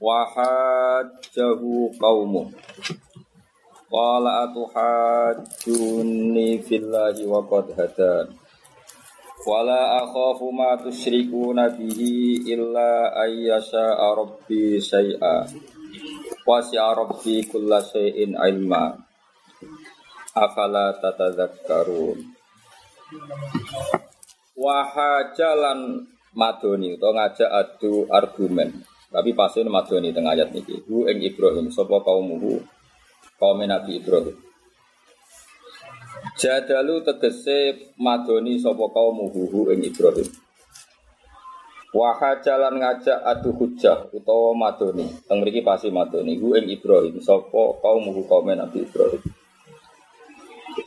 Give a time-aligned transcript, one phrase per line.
[0.00, 2.50] Wahajjahu qawmu.
[3.88, 8.26] Qala atuhajjuni fillahi wa qad hadan.
[9.44, 15.46] Wala akhafu ma tusyrikuna bihi illa ayyasha'a rabbi syai'a.
[16.48, 18.98] Wasi'a rabbi kulla syai'in ilma.
[20.34, 22.18] Afala tatadzakkarun.
[24.58, 26.02] Wahajalan
[26.34, 28.82] madoni utawa ngajak adu argumen
[29.14, 30.82] tapi pasti madoni tengah ayat niki.
[30.90, 32.58] Hu ing Ibrahim sapa kaumuhu
[33.38, 34.34] kaum Nabi Ibrahim.
[36.34, 40.26] Jadalu tegese madoni sapa kaumuhu hu ing Ibrahim.
[41.94, 45.06] Wahajalan ngajak adu hujah utawa madoni.
[45.30, 49.22] Teng mriki pasti madoni hu ing Ibrahim sapa kaumuhu kaum Nabi Ibrahim.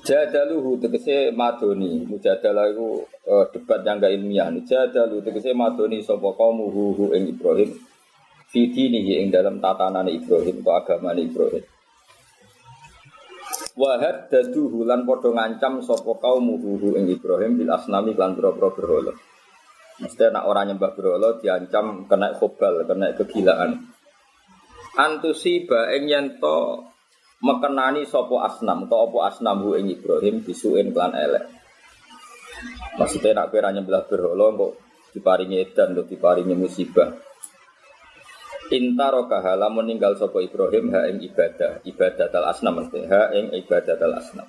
[0.03, 4.51] Jadaluhu tegese madoni, mujadalah iku uh, debat yang gak ilmiah.
[4.67, 7.86] Jadalu tegese madoni sapa kaumuhu hu ing Ibrahim
[8.47, 11.63] fidinihi ing dalam tatanan Ibrahim atau agama Ibrahim.
[13.77, 19.13] Wahad daduhu lan padha ngancam sapa kaum muhuhu ing Ibrahim bil asnami lan boro-boro berhala.
[20.01, 23.93] Mesti nak orang nyembah berhala diancam kena khobal, kena kegilaan.
[24.97, 26.89] Antusiba ing yen to
[27.45, 31.45] mekenani sapa asnam atau apa asnamhu ing Ibrahim bisuin klan elek.
[32.97, 34.73] Maksudnya nak kira nyembah berhala kok
[35.13, 37.26] diparingi edan, diparingi musibah.
[38.67, 44.43] Intaro kahala meninggal sopo Ibrahim ing ibadah ibadah tal asnam mesti ing ibadah tal asnam.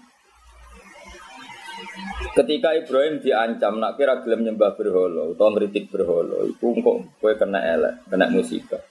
[2.35, 7.63] Ketika Ibrahim diancam nak kira gelem nyembah berhala utawa ngritik berhala iku engko kowe kena
[7.63, 8.83] elek, kena musibah.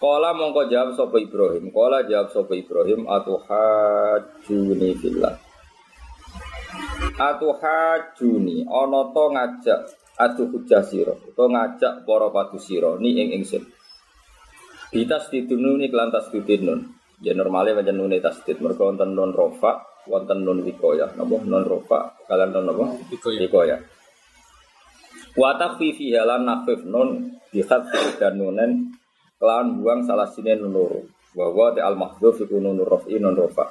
[0.00, 5.36] Kala mongko jawab sapa Ibrahim, kala jawab sapa Ibrahim atuhajuni fillah.
[7.20, 9.80] Atuhajuni ana to ngajak
[10.16, 13.44] adu hujah sira utawa ngajak para padu sira ni ing.
[14.94, 16.80] Bitas tidun ini kelan tasdidin nun.
[17.18, 18.62] Ya normalnya macam nun tasdid.
[18.62, 21.10] Mereka wonten nun rofa, wonten nun wikoya.
[21.18, 22.84] Napa nun rofa, kalian nun apa?
[23.10, 23.82] Wikoya.
[25.34, 27.90] Watak fifi halan nafif nun bihat
[28.22, 28.94] dan nunen
[29.42, 31.02] kelan buang salah sini nun loro.
[31.34, 33.66] Bahwa di al mahduf iku nun rofi nun rofa.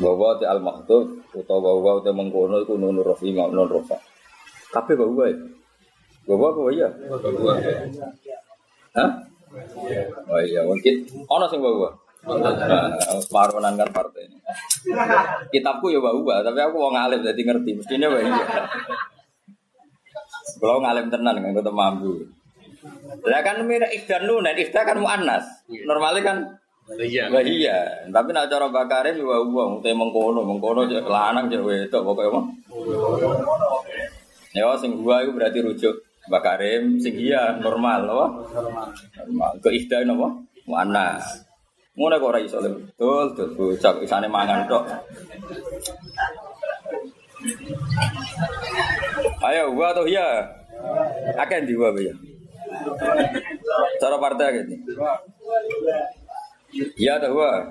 [0.00, 4.00] Bahwa di al mahduf utawa bahwa di mengkono iku nun rofi nun rofa.
[4.72, 5.52] Tapi bahwa itu.
[6.24, 6.88] Bahwa bahwa iya.
[8.96, 9.10] Hah?
[10.26, 11.92] Oh iya, mungkin ono sing bawa.
[12.26, 14.38] Nah, Paronan kan partai ini.
[15.54, 17.70] Kitabku ya bawa, tapi aku mau ngalim jadi ngerti.
[17.78, 18.44] Mestinya bawa iya.
[20.56, 22.12] Kalau ngalim tenan kan ketemu mampu.
[23.26, 25.46] Lah kan mira ikhdan nunan, ikhdan kan muannas.
[25.86, 26.38] Normalnya kan
[26.86, 27.26] Iya.
[27.42, 28.06] iya.
[28.14, 32.46] Tapi nak cara bakare ya bawa, mute mengkono, mengkono lanang cek wedok pokoke mah.
[34.54, 38.26] Ya sing gua itu berarti rujuk Mbak Karim sing iya normal apa?
[38.50, 39.50] Normal.
[39.62, 40.28] Ke ihda napa?
[40.66, 41.22] Mana?
[41.96, 42.58] Ngono kok ora iso.
[42.60, 44.84] Betul, betul bocah isane mangan tok.
[49.46, 50.44] Ayo gua tuh ya.
[51.38, 52.12] Akan di gua ya.
[54.02, 54.74] Cara partai gitu.
[57.00, 57.64] Iya ada gua.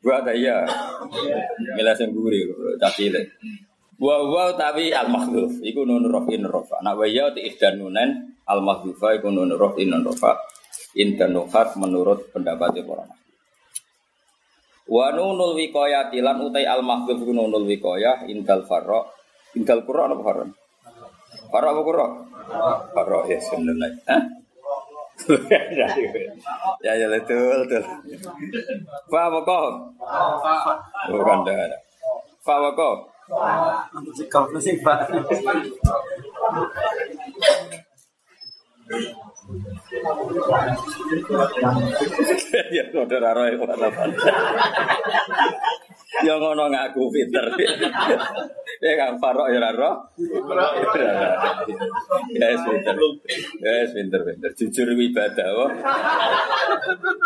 [0.00, 0.64] Gua ada iya.
[1.74, 2.46] Milah sing guri
[2.80, 3.26] cah cilik.
[4.00, 6.80] Wa wa tapi al makhdhuf iku nun rafin rafa.
[6.80, 7.44] Nak wa ya ti
[7.76, 10.40] nunen al makhdufa iku nun rafin nun rafa.
[10.96, 13.04] Indan nufat menurut pendapat para.
[14.88, 19.04] Wa nunul wiqayah tilan utai al makhdhuf iku nunul wiqayah indal farra.
[19.52, 20.46] Indal qurra apa farra?
[21.52, 22.06] Farra apa qurra?
[22.96, 23.38] Farra ya.
[24.08, 24.22] Hah?
[26.88, 27.84] ya ya betul betul.
[29.12, 29.68] Fa kok?
[31.12, 31.38] Bukan.
[32.40, 32.88] Fa apa
[33.94, 34.46] Untuk si kau.
[42.70, 43.42] Ya udah raro?
[46.20, 47.46] Ya ngono ngaku pinter.
[48.80, 50.08] Ya kan Farok ya Raro.
[52.32, 52.96] Ya pinter.
[53.60, 54.50] Ya pinter pinter.
[54.56, 55.70] Jujur ibadah wah.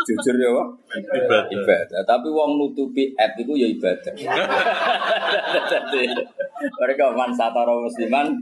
[0.03, 0.67] Jujur ya wah.
[0.91, 1.47] Ibadah.
[1.55, 2.01] Ibadah.
[2.03, 4.15] Tapi wong nutupi app itu ya ibadah.
[5.71, 6.03] Jadi,
[6.75, 8.35] Mereka man satara musliman.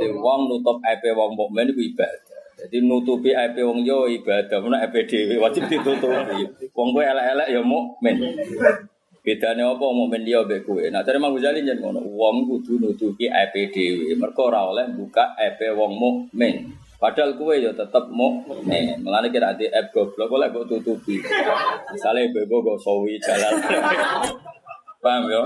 [0.00, 2.40] Jadi wong nutup app wong mukmin itu ibadah.
[2.62, 6.46] Jadi nutupi aib wong yo ibadah, mana dhewe wajib ditutupi.
[6.70, 8.16] Wong kowe elek-elek ya mukmin.
[9.22, 10.82] Bedane apa mukmin dia mbek kowe.
[10.90, 14.18] Nah, dari Imam Ghazali jen ngono, wong kudu nutupi dhewe.
[14.18, 16.74] Mergo ora oleh buka aib wong mukmin.
[16.98, 18.98] Padahal kowe ya tetep mukmin.
[18.98, 21.22] Mulane kira ati aib goblok oleh mbok tutupi.
[21.94, 23.62] Misale bebo go sawi jalan.
[24.98, 25.42] Paham ya?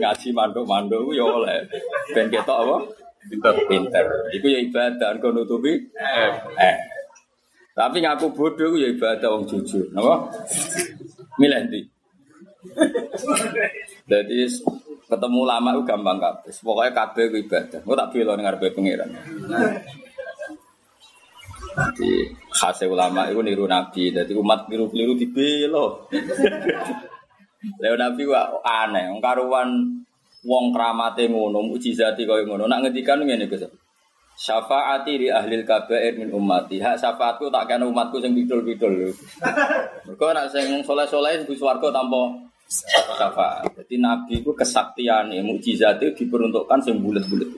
[0.00, 1.68] Ngaji manduk-manduk ya oleh.
[2.16, 2.76] Ben ketok apa?
[3.28, 3.52] Pinter.
[3.68, 4.04] pinter.
[4.32, 6.32] Iku ya ibadah, kau nutupi eh.
[6.56, 6.76] eh.
[7.76, 10.24] Tapi ngaku bodoh ya ibadah wong jujur, napa?
[11.36, 11.80] Milih ndi?
[14.10, 14.38] Jadi
[15.10, 16.52] ketemu lama itu gampang kabeh.
[16.60, 17.80] Pokoknya kabeh itu ibadah.
[17.82, 19.10] Kau tak bela ning ngarepe pangeran.
[21.70, 22.10] Jadi
[22.50, 24.10] khasnya ulama itu niru nabi.
[24.12, 26.06] Jadi umat niru-niru dibelo.
[27.80, 29.10] Leo nabi wa aneh.
[29.18, 30.00] Karuan
[30.40, 32.64] wong kramate ngono, mukjizati kaya ngono.
[32.64, 33.64] Nak ngendikan ngene Gus.
[34.40, 36.80] Syafaati di ahli kabair min ummati.
[36.80, 39.12] Hak syafaatku tak kena umatku sing bidul-bidul.
[40.08, 43.66] Mergo nak sing soleh-soleh iku swarga tanpa syafaat.
[43.74, 47.50] Jadi nabi itu kesaktiane, mukjizate diperuntukkan sing bulet-bulet.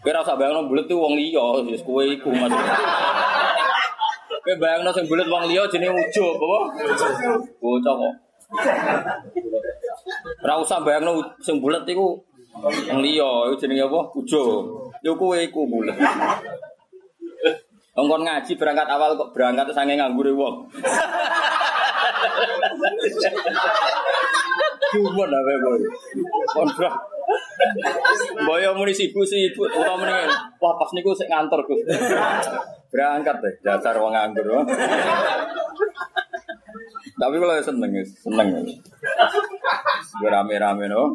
[0.00, 2.76] Kira usah bayangno bulet tuh wong liya, wis kowe iku maksudnya.
[4.44, 6.58] Kowe bayangno sing bulet wong liya jenenge ujug apa?
[7.60, 8.14] Bocah kok.
[10.44, 12.20] Ora usah bayangno sing bulet iku
[12.60, 14.00] wong liya, iku jenenge apa?
[14.16, 14.92] Ujug.
[15.04, 15.96] Yo kowe iku bulet.
[17.94, 20.72] Wong kon ngaji berangkat awal kok berangkat sange nganggure wong.
[24.94, 25.82] Cuma apa boy?
[26.54, 26.94] Kontrak.
[28.46, 30.30] Boyo muni sibuk sibuk, utawa mendingan.
[30.60, 31.82] Wah pas niku sik ngantor Gus.
[32.92, 34.62] Berangkat deh, dasar wong nganggur.
[37.14, 38.48] Tapi kalau seneng, seneng.
[40.18, 41.14] Gue rame-rame no.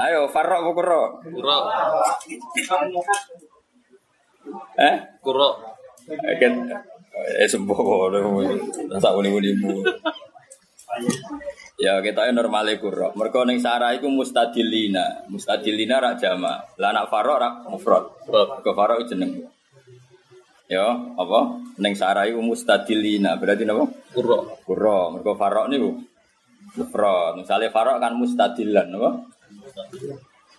[0.00, 1.20] Ayo, Farok Bukuro.
[1.20, 1.56] Kuro.
[4.80, 4.96] Eh?
[5.20, 5.48] Kuro.
[6.40, 6.54] Kan
[7.14, 7.76] eh sembuh
[8.90, 9.82] rasa uni-unimu.
[11.80, 13.16] Ya kita ini normalnya kuro.
[13.16, 15.24] Mereka ning sarah iku mustadilina.
[15.32, 16.60] Mustadilina rak jama.
[16.76, 18.04] Lah anak farok rak mufrad.
[18.60, 19.48] Ke farok itu jeneng.
[20.70, 21.40] Ya, apa?
[21.80, 23.40] Ning sarah iku mustadilina.
[23.40, 23.88] Berarti napa?
[24.12, 24.60] Kuro.
[24.68, 25.16] Kuro.
[25.16, 25.90] Mereka farok niku
[26.76, 27.40] mufrad.
[27.40, 29.10] Misalnya farok kan mustadilan, napa?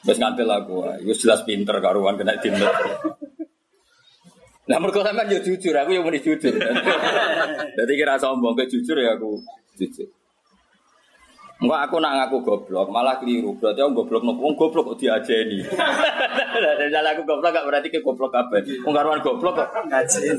[0.02, 2.74] Terus ngantil aku, itu jelas pinter karuan kena dinnet.
[4.70, 6.54] Nah, mereka sampean yo jujur, aku yang muni jujur.
[7.78, 9.42] Jadi kira sombong ke jujur ya aku
[9.74, 10.06] jujur.
[11.62, 13.54] Enggak aku nak ngaku goblok, malah keliru.
[13.58, 15.62] Berarti aku goblok nopo wong goblok kok diajeni.
[16.82, 18.62] Jadi aku goblok gak berarti ke goblok kabeh.
[18.86, 20.30] Wong karuan goblok kok Ngaji.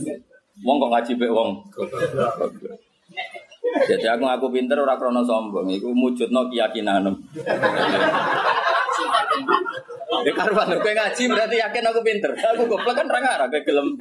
[0.63, 1.51] wong kok ngaji mek wong.
[1.71, 2.35] Goblok.
[3.87, 7.15] Jadi aku ngaku pinter ora krono sombong, iku mujudno keyakinanem.
[10.23, 12.31] Ya karuan kowe ngaji berarti yakin aku pinter.
[12.35, 13.99] Aku goblok kan ora ngarah kowe gelem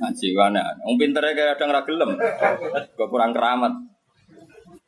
[0.00, 0.64] ngaji wana.
[0.84, 2.10] Wong pintere kadang ora gelem.
[2.96, 3.72] Kok kurang keramat.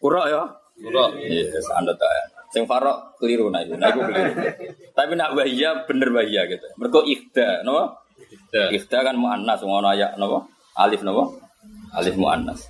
[0.00, 0.43] Kurang ya.
[0.76, 1.08] Kuro.
[1.17, 2.12] Iya, anda tak.
[2.53, 4.32] Sing farok keliru nah itu, nah itu keliru.
[4.93, 6.69] Tapi nak wahia bener wahia gitu.
[6.76, 7.97] Mergo ikhda, no?
[8.53, 8.69] Ya.
[8.70, 10.47] Ikhda kan muannas, ngono ayak no?
[10.76, 11.32] Alif no?
[11.97, 12.69] Alif muannas.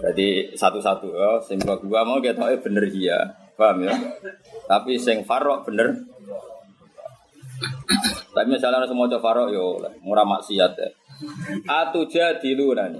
[0.00, 3.94] Jadi satu-satu ya, sing gua mau kita bener iya, paham ya?
[4.66, 5.94] Tapi sing farok bener.
[8.34, 10.90] Tapi misalnya semua coba farok yo, murah maksiat ya.
[11.70, 12.98] Atu jadilu nani.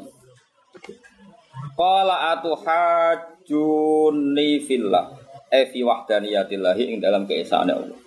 [1.75, 5.11] Qala atuhajjuni fillah
[5.50, 7.99] e fi wahdaniyatillah ing dalam keesaan Allah.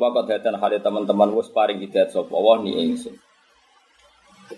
[0.00, 3.12] Wakat hatan hale teman-teman wis paring hidayat sapa Allah ni ingsun.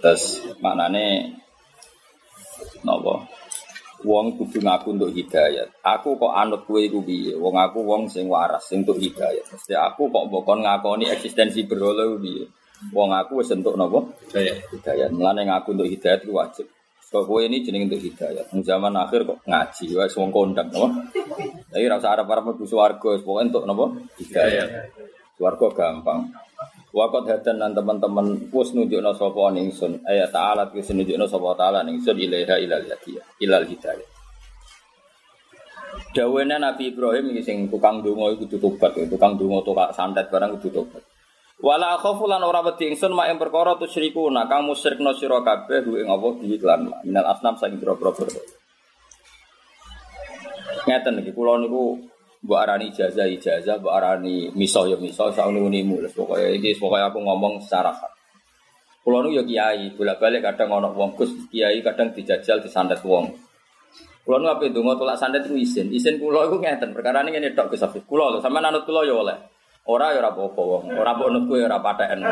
[0.00, 1.34] Terus maknane
[2.86, 3.26] napa?
[4.02, 5.70] Wong kudu ngaku untuk hidayat.
[5.86, 7.38] Aku kok anut kowe iku piye?
[7.38, 9.46] Wong aku wong sing waras sing untuk hidayat.
[9.46, 12.50] Mesti aku kok mbokon ngakoni eksistensi berhala piye?
[12.90, 14.02] Wong aku wis entuk napa?
[14.26, 14.58] Saya.
[14.74, 15.14] hidayat.
[15.14, 16.66] Mulane ngaku untuk hidayat itu wajib.
[17.12, 18.50] Kok kowe ini jeneng untuk hidayat.
[18.50, 20.88] Ning zaman akhir kok ngaji wis wong kondang napa?
[21.70, 23.86] Tapi ora usah arep-arep mlebu swarga, pokoke untuk napa?
[24.18, 24.68] Hidayat.
[25.38, 26.26] Swarga gampang.
[26.92, 30.04] Wakot hadan dan teman-teman wis nunjukno sapa ningsun.
[30.04, 33.24] Ayat ta'ala wis nunjukno sapa ta'ala ningsun ilaiha ilal hidayah.
[33.40, 34.08] Ilal hidayah.
[36.12, 40.60] Dawene Nabi Ibrahim iki sing tukang donga iku kudu tobat, tukang donga tukang santet barang
[40.60, 41.00] kudu tobat.
[41.64, 45.86] Wala khaufu lan ora wedi ingsun mak ing perkara tusyriku nah kang musyrikna sira kabeh
[45.96, 48.12] ing apa iklan minal asnam saking pira-pira.
[50.84, 52.11] Ngeten iki kula niku
[52.42, 56.02] mbok arani ijazah ijazah, mbok arani miso ya miso, sak unimu.
[56.10, 58.12] Pokoke iki pokoke aku ngomong secara hak.
[59.02, 63.34] Kulo nu ya kiai, bolak-balik kadang ono wong Gus kiai kadang dijajal disandet wong.
[64.22, 65.90] Kulo nu ape donga tolak sandet ku isin.
[65.90, 68.06] Isin kulo iku ngeten, perkara ngene tok Gus Afif.
[68.06, 69.38] Kulo lho sampean anut kulo ya oleh.
[69.90, 70.94] Ora ya ora apa-apa wong.
[70.94, 72.22] Ora mbok nutku ya ora paten.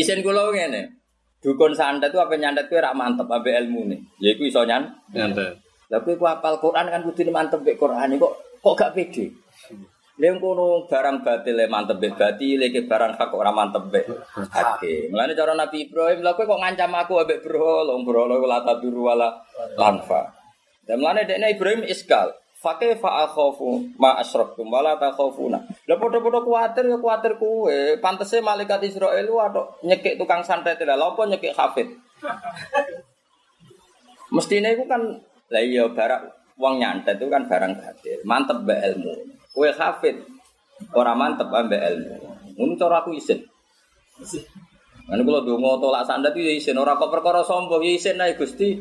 [0.00, 0.96] Isin kulo ngene.
[1.44, 4.16] Dukun santet itu apa nyantet kuwi ora mantep ambek ilmune.
[4.16, 4.88] Ya iku iso nyan.
[5.12, 5.65] Nyantet.
[5.86, 9.30] Lah kowe hafal Quran kan kudu mantep mek Quran kok kok gak pede.
[10.16, 14.08] Lha kono barang batil mantep mek batil, ke barang hak ora mantep mek
[14.50, 15.12] hake.
[15.12, 19.12] Mulane cara Nabi Ibrahim lha kok ngancam aku ambek bro, lho bro lho la taduru
[19.12, 19.28] wala
[19.76, 20.32] lanfa.
[20.82, 22.32] Dan mulane dekne Ibrahim iskal.
[22.56, 25.60] Fakih fa akhafu ma asyraktum wala takhafuna.
[25.84, 28.00] Lah padha-padha kuwatir ya kuwatir kuwe.
[28.00, 31.92] Pantese malaikat Israel lu atok nyekik tukang santet lha apa nyekik hafid.
[34.32, 36.22] Mestine iku kan lah iya barang
[36.58, 38.18] wong nyantet itu kan barang batil.
[38.26, 39.12] Mantep mbek ilmu.
[39.54, 40.16] Kowe hafid
[40.96, 42.16] ora mantep mbek ilmu.
[42.80, 43.44] Cara aku isin.
[45.06, 48.74] Kan kula donga tolak sandet itu ya isin ora kok perkara sombong ya isin Gusti.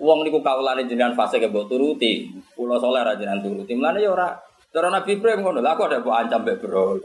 [0.00, 2.28] Wong niku kawulane jenengan fase ke mbok turuti.
[2.52, 3.72] Kula saleh jenengan turuti.
[3.72, 4.28] Mulane ya ora
[4.74, 5.60] cara Nabi Ibrahim ngono.
[5.64, 7.00] Lah aku ada mbok ancam mbek bro.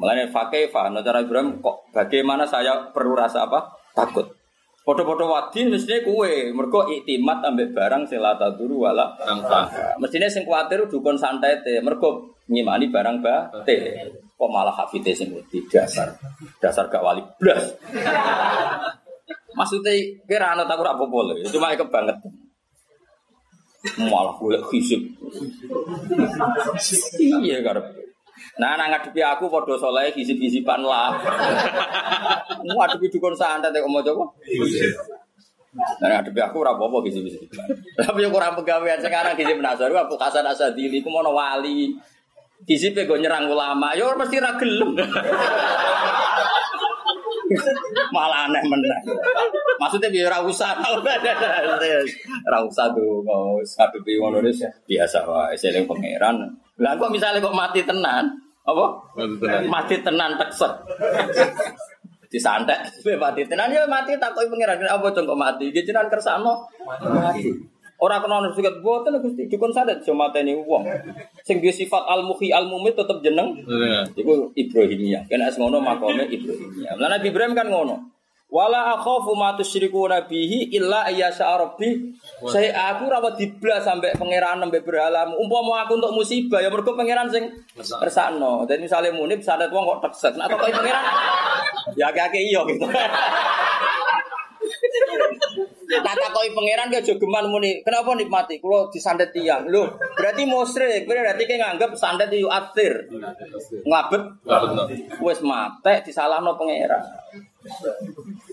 [0.00, 3.76] Mulane fakih fa cara Ibrahim kok bagaimana saya perlu rasa apa?
[3.92, 4.43] Takut.
[4.84, 9.16] Foto-foto wadi mestinya kue, mergo iktimat ambek barang sing la taduru wala.
[9.96, 13.76] Mestinya sing kuatir dukun santai teh, mergo nyimani barang bate.
[14.36, 16.12] Kok malah hafite sing wedi dasar.
[16.60, 17.64] Dasar gak wali blas.
[19.56, 19.96] Maksudnya
[20.28, 22.20] kira anut aku ora apa-apa lho, cuma ikut banget.
[24.04, 25.00] Malah golek hisib.
[27.40, 28.03] iya karep.
[28.54, 31.18] Nah, nang ngadepi aku padha saleh hisib-hisiban lah.
[32.62, 34.30] Ngadepi dukun santet kok mau coba.
[35.74, 37.66] Nah, ngadepi aku ora apa-apa hisib-hisiban.
[37.98, 41.98] Tapi yang kurang pegawaian sekarang hisib nasar aku Hasan Asadili ku mono wali.
[42.64, 44.96] Hisib gue nyerang ulama, ya mesti ra gelem.
[48.14, 48.98] Malah aneh meneh.
[49.76, 50.72] Maksudnya biar ora usah.
[52.48, 56.40] Ora usah tuh mau ngadepi ngono wis biasa wae seling pangeran.
[56.80, 58.84] Lah kok misalnya kok mati tenan, apa?
[59.68, 60.40] Mati tenan.
[60.40, 60.72] Tekset.
[62.34, 65.70] Disantet, kowe mati tenan ya mati takoki pangeran apa cung kok mati?
[65.70, 67.46] Iki jenengan kersano mati.
[68.02, 70.82] Ora kena ono sikat boten Gusti dukun sadet yo mateni wong.
[71.46, 74.02] Sing duwe sifat al-muhi al-mumit tetep jeneng Iya.
[74.18, 75.30] Iku Ibrahimiyah.
[75.30, 76.98] Kena es ngono makome Ibrahimiyah.
[76.98, 78.02] Lah Nabi Ibrahim kan ngono.
[78.54, 82.14] Wala akhafu ma tusyriku bihi illa ayyasha rabbi.
[82.46, 85.26] Saya aku rawat diblas sampai pangeran sampai berhala.
[85.34, 88.62] Umpama aku untuk musibah ya mergo pangeran sing kersakno.
[88.70, 90.38] Dan misalnya munib sadat wong kok tekset.
[90.38, 91.02] Nah kok pangeran
[91.98, 92.86] ya akeh iya gitu.
[95.84, 97.84] Nah takoki pangeran ke jogeman muni.
[97.84, 98.58] Kenapa nikmati?
[98.58, 99.68] Kulo disandet tiang.
[99.68, 101.04] Lho, berarti musyrik.
[101.04, 103.08] Berarti kayak nganggep sandet itu atir.
[103.84, 104.22] Ngabet
[105.20, 107.02] wis mate disalahno pangeran.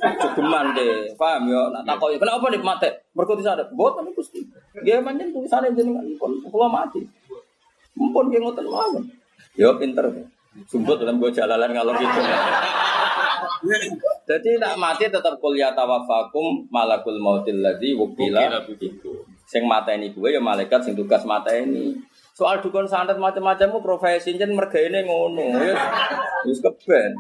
[0.02, 1.62] Jogeman deh, paham ya?
[1.72, 2.90] Nak takoki, kenapa nih mate?
[3.16, 3.68] Mergo disandet.
[3.72, 4.44] Mboten Gusti.
[4.80, 6.06] Nggih pancen tulisane jenengan
[6.48, 7.04] kula mati.
[7.96, 9.04] Mumpun nggih ngoten mawon.
[9.56, 10.08] Ya pinter.
[10.68, 12.20] Sumput dalam gua jalalan ngalor gitu.
[14.30, 18.48] Jadi nak mati tetap kuliah tawafakum malakul mautil ladzi wukila.
[19.46, 21.98] Sing mateni kuwe ya malaikat sing tugas mateni.
[22.32, 25.60] Soal dukun santet macam-macammu profesi jen mergaine ngono.
[25.60, 25.76] Ya
[26.48, 27.12] wis keben.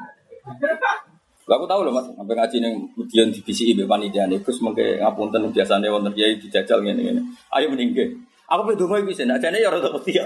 [1.50, 5.02] Lah aku tahu loh Mas, sampai ngaji ning median di BCI mbek panitia Gus mengke
[5.02, 7.22] ngapunten biasane wonten kiai dijajal ngene-ngene.
[7.52, 8.14] Ayo meninggal.
[8.52, 10.20] Aku pe donga iku isin, ajane ya rada wedi.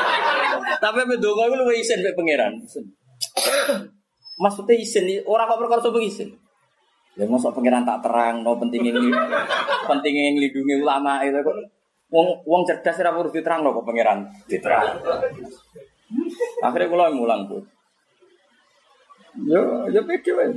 [0.84, 2.52] Tapi pe donga iku luwih isin pangeran.
[4.36, 6.28] Maksudnya isin, orang kok perkara sombong isin.
[7.16, 9.08] Ya mosok pangeran tak terang, no pentingnya ini,
[9.88, 11.56] pentingnya ngelindungi ulama itu kok.
[12.12, 15.00] Wong wong cerdas ora perlu diterang no kok pangeran diterang.
[16.60, 17.64] Akhirnya kula mulang tuh.
[19.48, 20.52] Yo yo pede wae.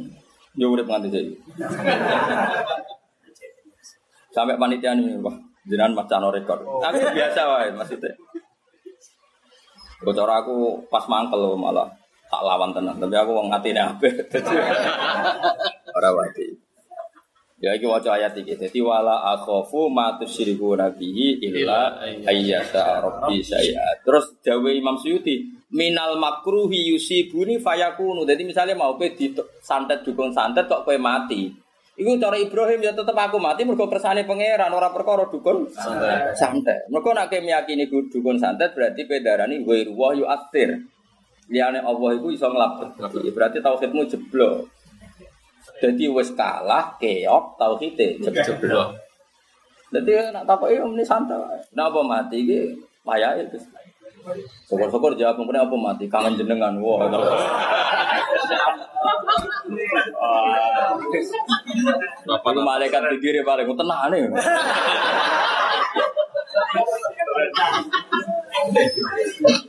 [0.59, 1.36] Yo urip nganti saiki.
[4.36, 5.33] Sampai panitia ini, wah,
[5.65, 6.59] jenengan macam rekor.
[6.83, 8.13] Tapi biasa wae maksudnya.
[10.03, 11.88] Bocor aku pas mangkel malah
[12.29, 14.13] tak lawan tenan, tapi aku wong atine apik.
[14.31, 14.53] Dadi
[15.98, 16.45] ora wati.
[17.59, 18.53] Ya iki waca ayat iki.
[18.55, 23.98] Dadi wala akhafu ma tusyriku nabihi illa ayyata rabbi saya.
[24.05, 28.24] Terus dawe Imam Suyuti, minal makruhi yusibuni fayakunu.
[28.29, 29.33] Jadi misalnya mau pe di
[29.65, 31.50] santet dukung santet kok kowe mati.
[32.00, 36.31] Iku cara Ibrahim ya tetep aku mati mergo kersane pangeran ora perkara dukun Santet.
[36.39, 36.79] santet.
[36.88, 40.79] Mergo nek meyakini ku dukun santet berarti kowe darani ghairu wa yu'athir.
[41.49, 42.93] Liyane Allah iku iso nglabet.
[43.33, 44.69] Berarti tauhidmu jeblok.
[45.81, 48.45] Jadi wis kalah keok tauhide jeblok.
[48.45, 48.89] Jeblok.
[49.89, 51.57] Jadi nak takoki ini santai.
[51.73, 53.57] Nah apa mati iki layak itu.
[54.69, 56.77] Syukur-syukur jawab kemudian apa mati kangen jenengan.
[56.77, 57.09] Wah.
[62.29, 64.29] Bapak itu malaikat pikir paling tenang nih.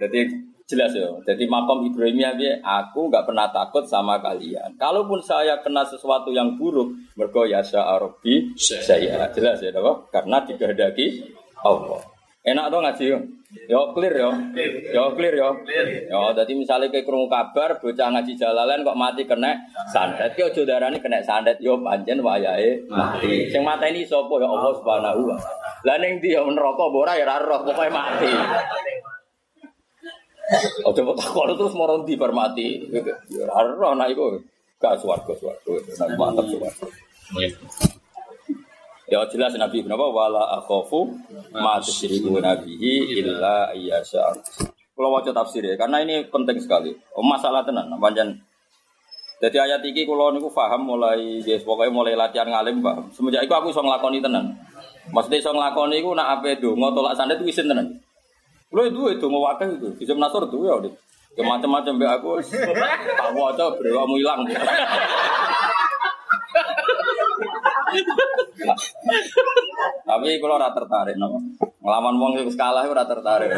[0.00, 0.20] Jadi
[0.66, 1.08] jelas ya.
[1.28, 4.72] Jadi makom Ibrahimnya dia, aku nggak pernah takut sama kalian.
[4.80, 10.08] Kalaupun saya kena sesuatu yang buruk, mergo yasa Arabi, saya jelas ya, dong?
[10.08, 11.28] karena dikehendaki
[11.62, 12.00] Allah.
[12.42, 13.18] Enak dong ngaji yo.
[13.70, 14.34] Yo clear yo.
[14.90, 15.54] Yo clear yo.
[16.10, 19.54] Yo dadi misale kayak krungu kabar bocah ngaji jalalan kok mati kena
[19.94, 23.46] sandet ki aja darane kena sandet yo pancen wayahe mati.
[23.46, 25.54] Sing mateni sapa ya Allah Subhanahu wa taala.
[25.86, 28.30] Lah ning ndi yo neraka apa ora ya ora roh pokoke mati.
[30.86, 32.84] Ojo kok takon terus moro ndi bar mati.
[33.48, 34.36] Ora roh nek iku
[34.82, 35.72] gak swarga swarga.
[36.18, 36.86] Mantap swarga.
[39.12, 41.12] Ya jelas Nabi kenapa wala akhafu
[41.52, 44.24] ma tusyriku nabihi illa ayyasha.
[44.92, 46.92] Kalau waca tafsir ya, karena ini penting sekali.
[47.16, 48.28] Oh, masalah tenan, panjang.
[49.40, 53.08] Jadi ayat ini kalau niku paham mulai yes, pokoknya mulai latihan ngalim paham.
[53.10, 54.52] Semenjak itu aku bisa ngelakoni tenan.
[55.10, 57.98] Maksudnya bisa ngelakoni itu nak apa itu ngotolak sandet itu isin tenan.
[58.72, 60.92] Kalau itu itu mau wakil itu, bisa menasor itu ya udah.
[61.36, 62.40] Ya macam-macam be aku.
[62.40, 64.40] Tak waca kamu hilang.
[70.08, 71.36] Tapi kalau ora tertarik no.
[71.84, 73.52] Ngelawan wong sing kalah ora tertarik.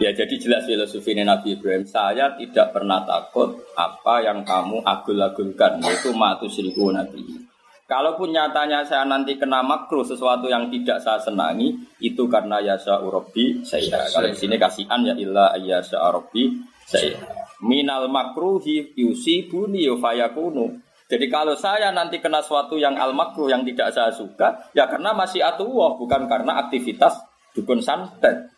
[0.00, 6.16] Ya jadi jelas filosofi Nabi Ibrahim Saya tidak pernah takut Apa yang kamu agul-agulkan Yaitu
[6.16, 7.51] matu seribu Nabi
[7.90, 13.60] Kalaupun nyatanya saya nanti kena makruh Sesuatu yang tidak saya senangi Itu karena yasa urobi
[13.66, 17.18] saya Kalau di sini kasihan ya ilah yasa urobi saya
[17.62, 23.92] Minal makruhi yusibuni yufayakunu jadi kalau saya nanti kena sesuatu yang al makruh yang tidak
[23.92, 27.20] saya suka, ya karena masih atuwah, bukan karena aktivitas
[27.52, 28.48] dukun santet.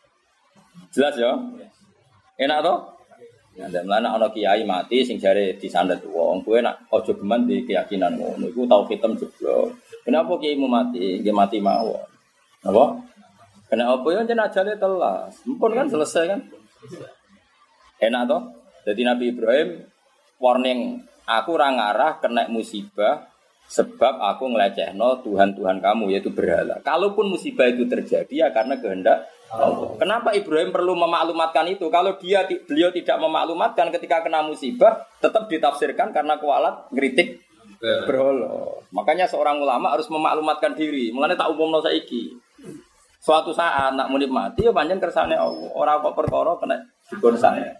[0.94, 1.34] Jelas ya?
[2.38, 2.93] Enak toh?
[3.54, 7.62] Ya, dan mana ono kiai mati sing jare sandet wong, kowe nak ojo geman di
[7.62, 8.50] keyakinan ngono.
[8.50, 9.78] Iku tau hitam jeblok.
[10.02, 11.22] Kenapa kiai mu mati?
[11.22, 12.02] Dia mati mawon.
[12.66, 12.84] Apa?
[13.70, 15.38] Kena apa ya jenazahnya telas.
[15.46, 16.40] Mumpun kan selesai kan?
[18.02, 18.42] Enak toh?
[18.84, 19.68] Jadi Nabi Ibrahim
[20.42, 23.24] warning Aku orang arah kena musibah
[23.68, 26.78] sebab aku ngelecehno Tuhan Tuhan kamu yaitu berhala.
[26.84, 29.94] Kalaupun musibah itu terjadi ya karena kehendak Allah.
[30.00, 31.86] Kenapa Ibrahim perlu memaklumatkan itu?
[31.92, 37.38] Kalau dia beliau tidak memaklumatkan ketika kena musibah, tetap ditafsirkan karena kualat ngeritik
[37.78, 38.82] berhala.
[38.90, 41.14] Makanya seorang ulama harus memaklumatkan diri.
[41.14, 42.34] Mengenai tak umum saiki.
[43.24, 45.70] Suatu saat nak munib mati ya panjang kersane Allah.
[45.72, 46.76] Orang kok perkara kena
[47.08, 47.72] dikon saya.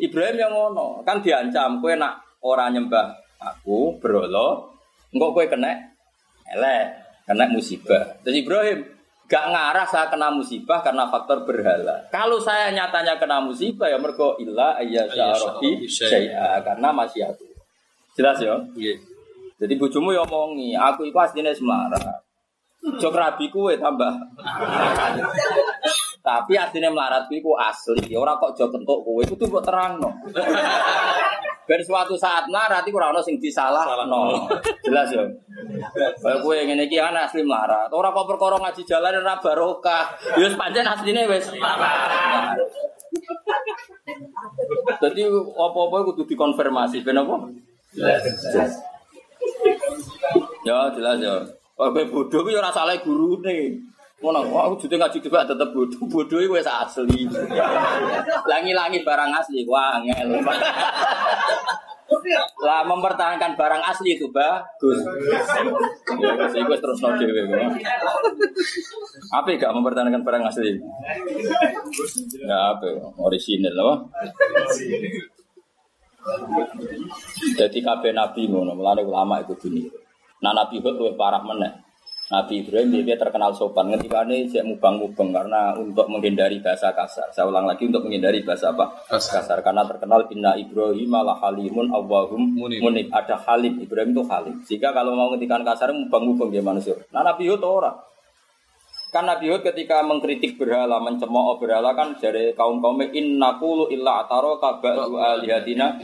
[0.00, 4.75] Ibrahim yang ngono, kan diancam kowe nak orang nyembah aku berolo,
[5.16, 5.72] enggak kue kena
[6.52, 6.84] elek,
[7.24, 8.20] kena musibah.
[8.22, 8.78] Terus Ibrahim
[9.26, 12.06] gak ngarah saya kena musibah karena faktor berhala.
[12.14, 17.46] Kalau saya nyatanya kena musibah ya mergo illa ayya syarabi saya karena masih aku.
[18.14, 18.54] Jelas ya?
[18.78, 18.94] Iya.
[19.56, 22.22] Jadi bujumu ya omongi, aku itu aslinya semara.
[23.00, 24.14] Jok rabi kue tambah.
[26.22, 28.14] Tapi aslinya melarat kue asli.
[28.14, 30.12] Orang kok jok kentuk kue itu tuh terang no.
[31.66, 34.46] Ben suatu saat melarat iku ora ono sing disalahno.
[34.86, 35.26] Jelas ya.
[36.22, 37.90] Kaya kowe ngene iki ana asli melarat.
[37.90, 40.14] Ora kok perkara ngaji jalan ora barokah.
[40.38, 41.50] Ya pancen asline wis
[45.02, 45.22] Jadi
[45.58, 47.50] apa-apa kudu dikonfirmasi ben apa?
[47.98, 48.72] Jelas.
[50.62, 51.34] Ya jelas ya.
[51.74, 53.82] Kowe bodoh ya ora salah gurune.
[54.16, 56.00] Ngono, aku jute ngaji juga tetep bodoh.
[56.08, 57.28] Bodoh itu wis asli.
[58.48, 60.40] Langi-langi barang asli, wah ngel.
[62.64, 65.04] Lah mempertahankan barang asli itu bagus.
[66.16, 67.44] Ya, gue terus no dewe
[69.36, 70.80] Apa gak mempertahankan barang asli?
[72.48, 72.88] Nah, apa?
[73.20, 74.08] Orisinil loh.
[77.54, 79.92] Jadi kabeh nabi ngono, mulane ulama itu dunia.
[80.40, 81.85] Nah nabi luwih parah meneh.
[82.26, 87.30] Nabi Ibrahim dia terkenal sopan ketika ini saya mubang-mubang karena untuk menghindari bahasa kasar.
[87.30, 88.98] Saya ulang lagi untuk menghindari bahasa apa?
[89.06, 89.38] Kasar.
[89.38, 89.58] kasar.
[89.62, 92.82] Karena terkenal inna Ibrahim ala halimun awwahum munib.
[92.82, 93.06] munib.
[93.14, 93.78] Ada halim.
[93.78, 94.58] Ibrahim itu halim.
[94.66, 96.98] Jika kalau mau ngetikan kasar mubang-mubang dia manusia.
[97.14, 97.94] Nah Nabi Hud orang.
[99.14, 104.26] Kan Nabi Hud ketika mengkritik berhala, mencemooh berhala kan dari kaum kaum inna kulu illa
[104.26, 106.02] ataro kabadu alihatina.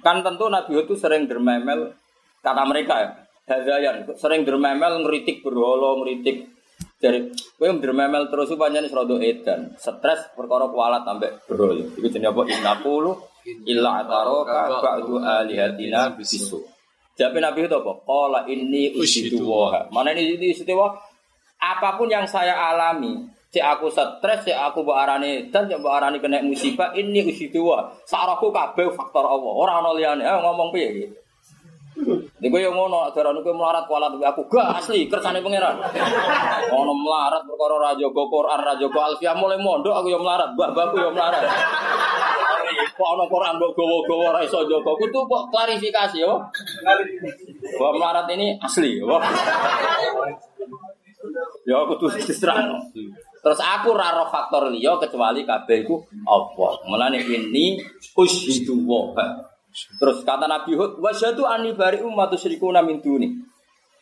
[0.00, 1.92] Kan tentu Nabi Hud itu sering dermemel
[2.40, 6.50] kata mereka ya hadayan sering dermemel ngeritik berholo ngeritik
[6.98, 12.42] dari gue dermemel terus panjang serodo edan stres perkara kualat sampai berholo itu jenis apa
[12.50, 13.14] inna pulu
[13.70, 16.76] illa ataroka ba'du alihatina bisu
[17.16, 17.92] Jawab Nabi itu apa?
[18.04, 19.88] Qala ini usidu wa.
[19.88, 20.92] Mana ini ini istiwa?
[21.56, 26.20] Apa pun yang saya alami, cek aku stres, cek aku mbok arani dan mbok arani
[26.20, 27.88] kena musibah, ini usidu wa.
[28.04, 29.48] Saraku kabeh faktor Allah.
[29.48, 30.28] Ora ono liyane.
[30.28, 31.06] Eh ngomong piye iki?
[32.36, 35.80] Di gue yang ngono, darah kowe melarat kualat aku gak asli kersane pangeran.
[36.68, 39.00] Ono melarat perkara raja go Quran, raja go
[39.40, 41.44] mulai mondok aku yang melarat, mbah-mbahku yang melarat.
[42.96, 44.92] Kok ono Quran mbok gowo-gowo ora iso jaga.
[44.96, 46.32] Kudu kok klarifikasi ya.
[47.76, 49.16] Bahwa melarat ini asli ya.
[51.68, 52.80] Ya aku tuh diserang.
[53.44, 56.72] Terus aku raro faktor liya kecuali kabeh iku Allah.
[56.88, 57.78] Mulane ini
[58.16, 59.12] ushidu wa.
[59.76, 63.28] Terus kata Nabi Hud, wasyadu ani bari umat usyrikuna min duni.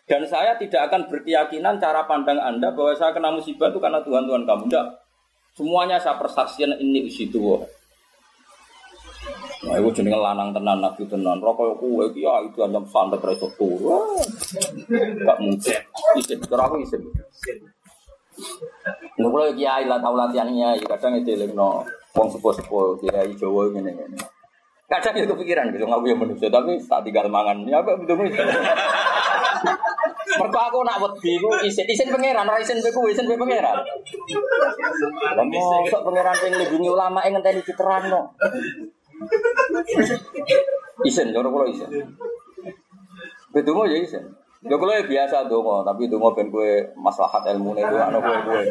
[0.05, 4.45] Dan saya tidak akan berkeyakinan cara pandang Anda bahwa saya kena musibah itu karena Tuhan-Tuhan
[4.45, 4.69] kamu.
[4.69, 4.87] Tidak.
[5.57, 7.41] Semuanya saya persaksian ini usitu.
[9.65, 11.41] Nah, itu jenenge lanang tenan nabi tenan.
[11.41, 14.21] Rokok kowe ya itu hanya santet ra iso turu.
[14.93, 15.81] Enggak mungkin.
[16.21, 17.01] Isin, cara aku isin.
[19.17, 24.34] Nek kula kiai lah tau latihannya, kadang itu lekno wong sepuh-sepuh kiai Jawa ngene-ngene.
[24.85, 27.65] Kadang itu kepikiran gitu, ngaku yang manusia, tapi tak tinggal mangan.
[27.65, 28.21] Ya apa betul
[30.35, 33.81] Mereka aku nak wedi ku isin isin pangeran, ora isin beku isin be pangeran.
[35.41, 38.35] Mosok pangeran sing nglindungi ulama ing ngenteni diterangno.
[41.07, 41.89] Isin, cara kula isin.
[43.55, 44.25] Bedungo ya isin.
[44.65, 48.65] Ya kula ya biasa donga, tapi donga ben kowe maslahat ilmune itu ana kowe kowe.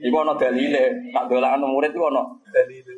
[0.00, 2.89] Iku ana dalile, nak dolakno murid iku ana dalile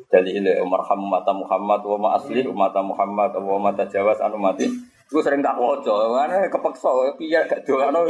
[0.69, 4.69] marham mata Muhammad wa ma asli umat Muhammad wa ma tajawaz anu mati.
[5.09, 8.05] Iku sering tak waca, mana kepeksa piye gak dolakno.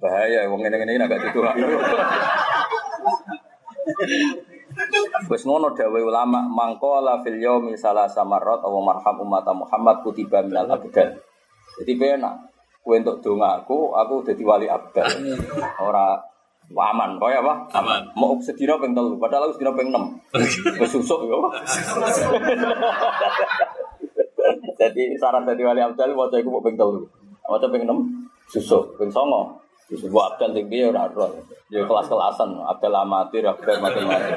[0.00, 1.66] Bahaya wong ngene-ngene gak didolakno.
[5.28, 10.68] Wis ngono dawuh ulama mangkola fil yaumi salasa marrat aw marham umat Muhammad kutiba minal
[10.68, 11.16] abdan.
[11.80, 15.10] Jadi penak Kue untuk donga aku, jadi wali abdal.
[15.82, 16.22] Ora
[16.74, 17.54] aman, kau ya apa?
[17.78, 18.02] Aman.
[18.18, 20.18] Mau sedina peng telu, padahal aku sedina peng enam.
[20.76, 21.36] Bersusuk ya.
[24.76, 27.02] Jadi syarat jadi wali abdal, mau saya mau peng telu,
[27.46, 27.98] mau peng enam,
[28.50, 29.58] susuk, peng songo.
[29.86, 31.06] Susuk buat abdal tinggi ya ora
[31.70, 34.34] Ya kelas-kelasan, abdal amatir, abdal mati-mati.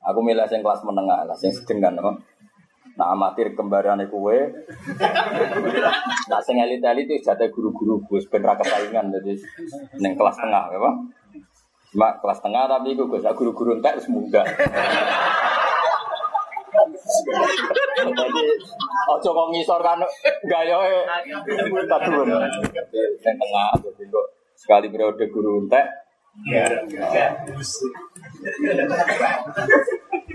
[0.00, 2.10] Aku milih yang kelas menengah lah, yang sedengan, apa?
[2.98, 4.50] Nah amatir kembaran kue.
[6.26, 9.32] Nah sing elit-elit itu jatah guru-guru gue ben ra kesaingan jadi
[10.02, 10.90] neng kelas tengah ya
[11.90, 13.98] Cuma kelas tengah tapi gue gue guru-guru entek.
[18.00, 18.42] Jadi
[19.10, 19.98] ojo kok ngisor kan
[20.46, 21.02] gayoe
[21.90, 22.30] tadun.
[22.30, 25.86] Neng tengah jadi kok sekali periode guru entek
[26.46, 26.62] Ya.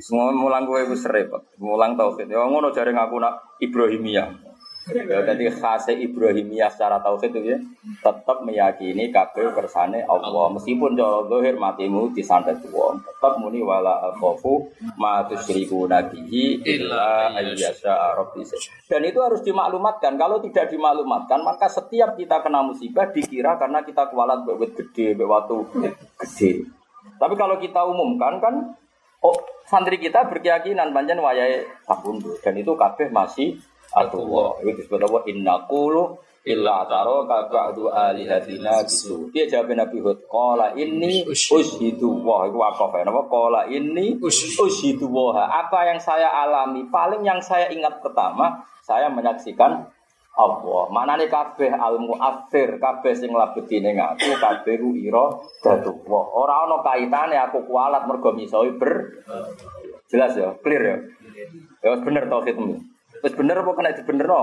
[0.04, 2.28] Semua mulang gue itu repot, mulang tauhid.
[2.28, 4.28] Ya ngono jare ngaku nak Ibrahimiyah.
[4.94, 7.58] Ya jadi khase Ibrahimiyah secara tauhid itu ya
[8.06, 10.54] tetap meyakini kabeh kersane Allah.
[10.54, 14.70] Meskipun cara zahir matimu disantet wong tetap muni wala akhafu
[15.02, 18.46] ma tusyriku nabihi illa ayyasha rabbi
[18.86, 20.22] dan itu harus dimaklumatkan.
[20.22, 25.66] Kalau tidak dimaklumatkan maka setiap kita kena musibah dikira karena kita kualat bebet gede bewatu
[25.74, 26.70] gede
[27.18, 28.56] tapi kalau kita umumkan kan
[29.24, 33.58] oh santri kita berkeyakinan panjang wayai kabundu dan itu kabeh masih
[33.96, 34.60] atullah.
[34.60, 35.20] Itu disebut apa?
[35.32, 39.34] Inna kulu illa taro ba'du alihatina bisu.
[39.34, 43.08] Dia jawab Nabi Hud, qala inni ushidu wah itu wakaf ya.
[43.08, 45.48] Napa qala inni ushidu wah.
[45.48, 49.90] Apa yang saya alami, paling yang saya ingat pertama, saya menyaksikan
[50.36, 50.84] Allah.
[50.92, 55.32] Mana nih kabeh al muathir, kabeh sing labeti ning aku, kabeh ku ira
[55.64, 55.96] datu.
[56.12, 59.24] Ora ana kaitane aku kualat mergo misoi ber.
[60.06, 60.98] Jelas ya, clear ya.
[61.82, 62.95] Ya bener tauhidmu.
[63.24, 64.42] Wis bener apa kena dibenerno?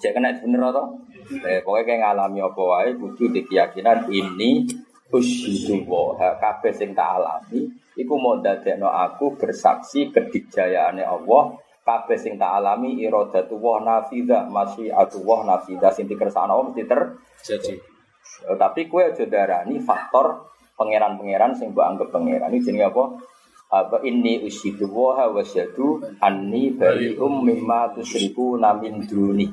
[0.00, 0.84] Cek kena dibenerno to?
[1.46, 4.66] Eh pokoke kayak ngalami apa wae kudu di keyakinan ini
[5.10, 7.66] usyidu wa kabeh sing tak alami
[7.98, 14.94] iku mau dadekno aku bersaksi kedikjayaane Allah kabeh sing tak alami iradatu wa nafida masih
[14.94, 17.74] wa nafida sing dikersakno Allah mesti terjadi.
[18.46, 22.48] Ya, tapi kue aja darani faktor pangeran-pangeran sing mbok anggap pangeran.
[22.48, 23.04] Ini jenenge apa?
[23.70, 29.46] Apa ini usyidu wa wasyadu anni bari'um mimma tusriku namin duni.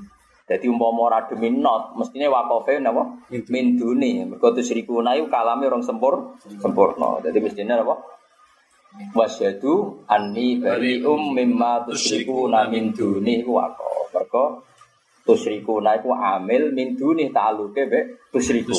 [0.47, 3.03] Jadi umpama ora demi not mestine wakofe napa?
[3.29, 4.25] Min duni.
[4.25, 7.21] Mergo tusriku nayu kalame orang sempur sempurna.
[7.21, 7.93] Jadi mestine apa
[9.13, 14.65] wasyadu anni bari'um mimma tusriku namin duni iku wakof mergo
[15.21, 17.99] tusriku iku amil min duni ta'aluke be
[18.33, 18.73] tusriku.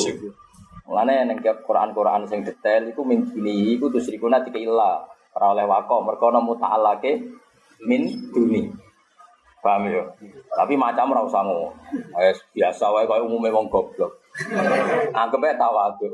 [0.88, 6.29] Mulane ning Quran-Quran sing detail iku min duni iku tusrikuna dikila ora oleh wako mergo
[6.31, 7.12] nemu ta'alake
[7.85, 8.88] min duni
[9.59, 10.07] Paham ya?
[10.55, 11.75] Tapi macam ora usah ngono.
[12.55, 14.23] Biasa wae koyo umume wong goblok.
[15.11, 16.07] Anggap ae tawadhu.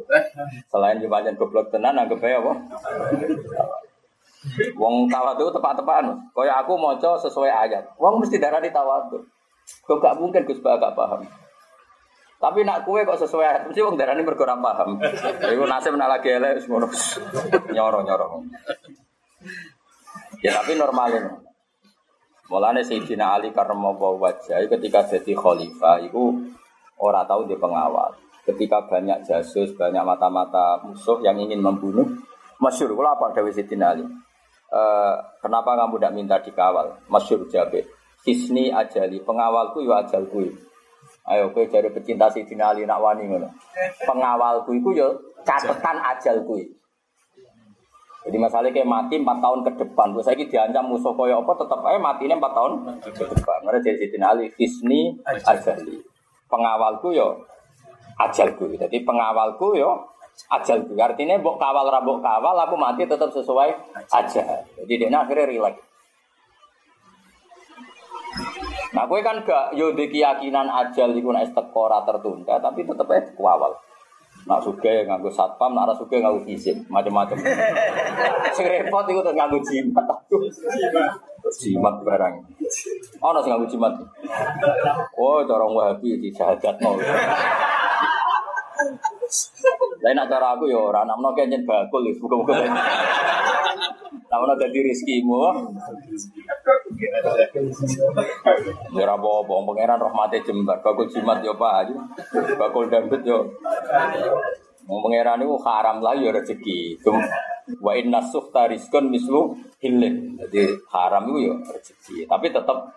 [0.73, 2.53] Selain pancen goblok tenan anggap ae apa?
[4.81, 6.33] Wong tawadhu tepat-tepakan.
[6.33, 7.85] Kaya aku maca sesuai ayat.
[8.01, 9.21] Wong mesti darani tawadhu.
[9.85, 11.25] Kok gak mungkin Gus Ba gak paham.
[12.37, 15.01] Tapi nak kue kok sesuai ayat, mesti wong darani mergo paham.
[15.41, 16.89] Iku nasib nak lagi elek ngono.
[17.73, 18.45] Nyoro-nyoro.
[20.45, 21.45] Ya tapi normalin.
[22.53, 26.53] Mulane Sayyidina Ali karramallahu wajah ketika jadi khalifah itu
[27.01, 28.13] ora tahu dia pengawal.
[28.45, 32.05] Ketika banyak jasus, banyak mata-mata musuh yang ingin membunuh,
[32.61, 34.05] masyur, kalau apa Dewi Sayyidina Ali?
[34.69, 34.83] E,
[35.41, 37.01] kenapa kamu tidak minta dikawal?
[37.09, 37.89] Masyur jabe.
[38.29, 40.45] Hisni ajali, pengawalku ya ajalku.
[41.25, 43.49] Ayo kowe cari pecinta Sayyidina Ali nak wani ngono.
[44.05, 45.09] Pengawalku itu ya
[45.41, 46.61] catatan ajalku.
[48.25, 50.17] Jadi masalahnya kayak mati 4 tahun ke depan.
[50.17, 52.73] Terus saya diancam musuh koyo apa tetap aja mati ini 4 tahun
[53.05, 53.59] ke depan.
[53.69, 56.01] Mereka jadi Sayyidina Ali Hisni ajali.
[56.49, 57.45] Pengawalku yo
[58.17, 58.73] ajalku.
[58.81, 60.09] Jadi pengawalku yo
[60.49, 60.97] ajalku.
[60.97, 63.77] Artinya bok kawal rabok kawal aku mati tetap sesuai
[64.09, 64.45] aja.
[64.81, 65.77] Jadi dia akhirnya relax.
[68.95, 73.75] Nah, gue kan gak yo keyakinan ajal itu nek teko tertunda, tapi tetep aja kawal.
[74.45, 77.41] Nak suge nganggo satpam, nak ora suge nganggo izin, macam-macam.
[78.57, 80.07] Sing repot iku terus nganggo jimat.
[81.65, 82.35] Jimat barang.
[83.25, 83.93] Ono sing nganggo jimat.
[85.17, 87.01] Oh, cara Wahabi dijahatno.
[90.05, 92.69] Lain nak cara aku ya ora nak menawa nyen bakul wis muga-muga.
[94.15, 95.39] Nak menawa dadi rezekimu.
[98.95, 101.95] Ya ora apa-apa, pangeran rahmate jembar, bakul jimat yo Pak aja.
[102.55, 103.51] Bakul dangdut yo.
[104.85, 107.01] Mau pangeran itu haram lah ya rezeki.
[107.81, 110.37] Wa inna suhta rizkun mislu hilin.
[110.39, 112.95] Jadi haram itu ya rezeki, tapi tetap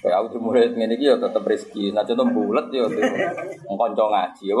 [0.00, 1.92] Kayak aku murid ini ya tetap rezeki.
[1.92, 2.88] Nah contoh bulat ya,
[3.68, 4.56] konco ngaji ya,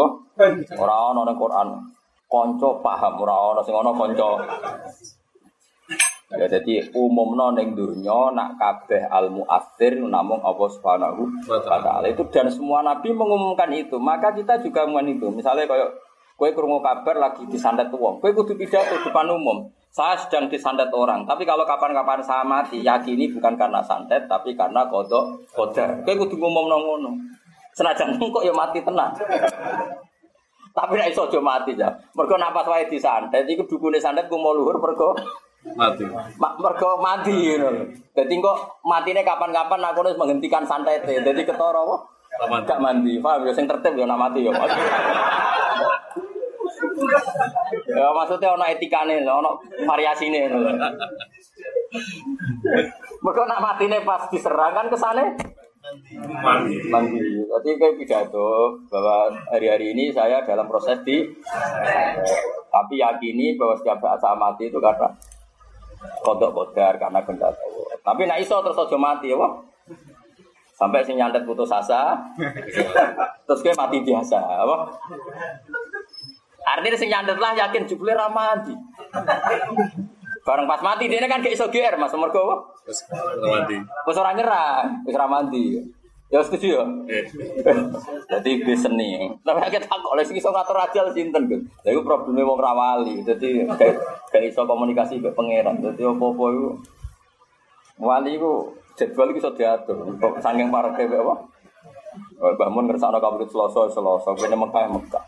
[0.76, 1.68] orang orang Quran,
[2.30, 4.30] konco paham, orang orang sing ono konco.
[6.30, 12.22] Ya jadi umum neng dunia nak kabeh al muathir namun Allah subhanahu wa taala itu
[12.30, 15.90] dan semua nabi mengumumkan itu maka kita juga mengumumkan itu misalnya kayak
[16.38, 21.26] kue kurungu kabar lagi disandat uang kue kudu pidato depan umum saya sedang disantet orang,
[21.26, 26.06] tapi kalau kapan-kapan saya mati, yakini bukan karena santet, tapi karena kodok kodar.
[26.06, 27.10] Kayak kudu ngomong ngono.
[27.74, 29.10] Senajan kok ya mati tenang.
[30.70, 31.90] Tapi nek iso aja mati ya.
[32.14, 35.14] Mergo napas wae disantet iku dukune santet ku mau luhur mergo
[35.74, 36.06] mati.
[36.38, 37.90] Ma, mergo mati ngono.
[38.14, 41.02] Dadi kok matine kapan-kapan aku harus menghentikan santet.
[41.02, 42.00] Dadi ketara kok
[42.66, 43.18] gak mandi.
[43.18, 44.52] Paham ya sing tertib ya mati ya.
[47.90, 50.46] Ya maksudnya ono etikane, ono variasine.
[53.20, 55.34] Mereka nak matine pas diserang kan kesane
[55.80, 57.24] Mandi.
[57.48, 61.24] Jadi kayak pidato bahwa hari-hari ini saya dalam proses di
[62.68, 65.08] tapi yakini bahwa setiap saat saya mati itu karena
[66.20, 67.56] kodok kodar karena kehendak
[68.00, 69.56] Tapi nak iso terus aja mati wah.
[70.76, 72.16] Sampai sing nyantet putus asa,
[73.44, 74.88] terus kayak mati biasa, apa?
[76.64, 78.72] Artinya sing nyandet lah yakin jubli ramadi.
[80.40, 83.04] Bareng pas mati dia kan kayak iso GR Mas mergo Wis
[83.44, 83.76] mati.
[84.08, 85.78] Wis ora nyerah, wis ra mati.
[86.30, 86.84] Ya setuju ya.
[88.30, 89.34] Jadi gue seni.
[89.42, 91.60] Tapi kita oleh sing iso ngatur ajal sinten kan.
[91.82, 93.26] Lha iku probleme wong ra wali.
[93.26, 93.66] Dadi
[94.30, 95.82] gak iso komunikasi mbek pangeran.
[95.82, 96.68] Dadi apa-apa iku
[97.98, 100.06] wali iku jadwal iso diatur.
[100.22, 101.34] Kok saking pareke apa?
[102.40, 105.24] Mbah Mun ngersakno kabudut Selasa Selasa kene Mekah Mekah.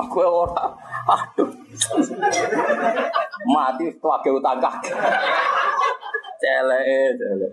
[0.00, 0.72] Aku ora.
[1.04, 1.50] Aduh.
[3.52, 4.94] Mati tuake utang kakek.
[6.40, 7.52] Celek, celek.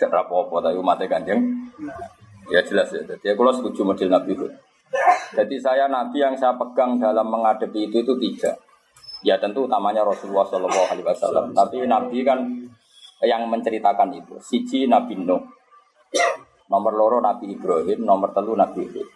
[0.00, 1.04] Ora apa-apa tapi mate.
[2.50, 3.04] Ya jelas ya.
[3.04, 4.46] Jadi aku setuju model Nabi itu.
[5.36, 8.50] Jadi saya Nabi yang saya pegang dalam menghadapi itu itu tiga.
[9.22, 11.52] Ya tentu utamanya Rasulullah Shallallahu Alaihi Wasallam.
[11.54, 12.40] Tapi Nabi kan
[13.22, 14.34] yang menceritakan itu.
[14.40, 15.44] Siji Nabi Nuh.
[16.70, 19.08] Nomor loro Nabi Ibrahim, nomor telu Nabi Hud.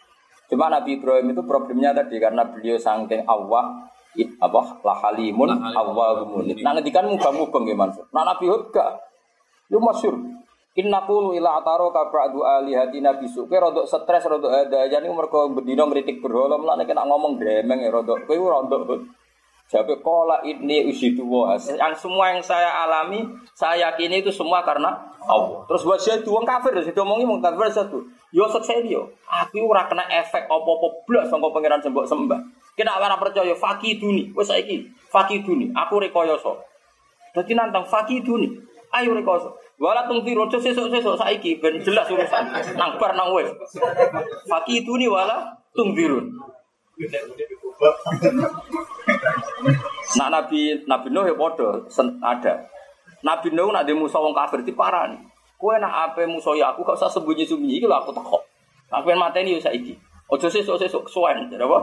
[0.50, 6.50] Cuma Nabi Ibrahim itu problemnya tadi karena beliau sangking awah apa lahalimun awwahumun.
[6.62, 7.94] Nah ngedikan muga-muga gimana?
[8.10, 8.90] Nah Nabi Hud gak.
[9.70, 10.14] Lu masyur.
[10.74, 15.46] Inna qulu ila ataro ka ba'du alihati nabi suke rodok stres rodok ada jadi mereka
[15.46, 19.06] berdino ngritik berhala mulane kena ngomong gremeng ya rodok kowe rodok
[19.64, 21.24] Jawab kola ini usidu
[21.56, 23.24] Yang semua yang saya alami,
[23.56, 24.92] saya yakini itu semua karena
[25.24, 25.64] Allah.
[25.64, 28.04] Terus buat saya tuang kafir, saya omongi mau kafir satu.
[28.28, 32.40] Yo saya yo, aku ora kena efek apa-apa blas sangka pangeran sembok sembah.
[32.76, 36.60] Kena ora percaya fakiduni, wis saiki fakiduni, aku rekoyoso.
[37.32, 38.52] Dadi nantang fakidu nih.
[38.94, 39.58] Ayo rekoso.
[39.80, 42.52] Wala tung tiro sesuk-sesuk saiki ben jelas urusan.
[42.78, 43.50] Nang bar nang wis.
[44.46, 46.30] Fakidu nih wala tung dirun.
[50.14, 51.82] Nah Nabi Nabi Nuh ya padha
[52.22, 52.54] ada.
[53.24, 55.18] Nabi Nuh nak demo musa wong kafir diparani.
[55.58, 58.42] Kowe nak ape musuh ya aku gak usah sembunyi-sembunyi iki lho aku takok.
[58.92, 59.96] Aku pengen mateni yo saiki.
[60.28, 61.78] Ojo sesuk-sesuk suwen, apa?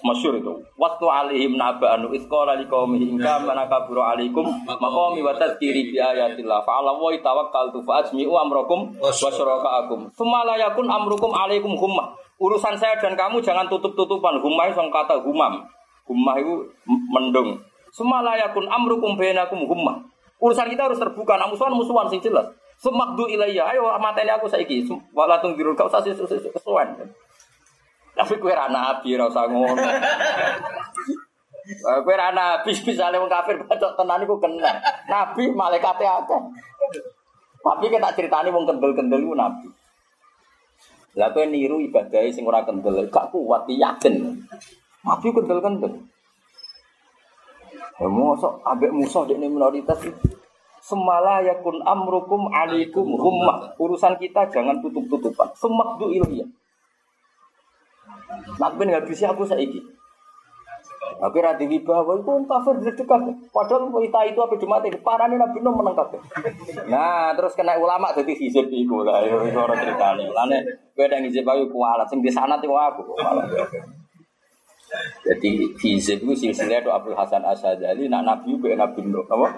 [0.00, 0.52] Masyur itu.
[0.80, 6.80] Waktu alihim naba'anu itqala liqaumihi in kana kaburu alaikum maqami wa tadhkiri bi ayatillah fa
[6.80, 10.08] ala wa tawakkaltu fa ajmi'u amrakum wa syurakaakum.
[10.16, 12.16] Tsumma la yakun amrukum alaikum humma.
[12.38, 14.42] Urusan saya dan kamu jangan tutup-tutupan.
[14.42, 15.62] Humma itu kata humam.
[16.04, 16.66] Humma itu
[17.10, 17.62] mendung.
[17.94, 20.02] Tsumma la yakun amrukum bainakum humma.
[20.42, 21.38] Urusan kita harus terbuka.
[21.38, 22.50] Nah, musuhan musuhan sing jelas.
[22.82, 23.70] Semakdu ilayya.
[23.70, 24.82] Ayo mateni aku saiki.
[25.14, 26.98] Wala kau sasi sesuan.
[28.14, 29.74] Tapi kue rana nabi ora usah ngono.
[32.06, 34.78] Kue ra nabi misale wong kafir bacok tenan iku kena.
[35.10, 36.40] Nabi malaikate akeh.
[37.64, 39.66] Tapi kita ceritani wong kendel-kendel nabi.
[41.14, 44.42] Lah kowe niru ibadah sing ora kendel, gak kuat yakin.
[45.06, 45.92] Nabi kendel-kendel.
[47.94, 50.02] Ya mosok ambek musuh dekne minoritas
[50.84, 53.72] Semala yakun amrukum alikum rumah.
[53.80, 55.48] Urusan kita jangan tutup-tutupan.
[55.56, 56.44] Semakdu ilmiah.
[58.60, 59.80] Nak ben ngabisi aku saiki.
[61.20, 63.20] Tapi radhi wibawa itu kafir dekat.
[63.50, 66.20] Padahal wanita itu apa cuma di parane Nabi Nuh menang kafir.
[66.90, 70.24] Nah, terus kena ulama jadi hizib iku lah itu orang ceritane.
[70.30, 70.58] Lane
[70.94, 73.02] kowe nang hizib ayo kualat sing di sana tengok aku.
[75.26, 79.48] Jadi hizib itu silsilah itu Abdul Hasan Asyadzali nak Nabi ku Nabi Nuh, apa?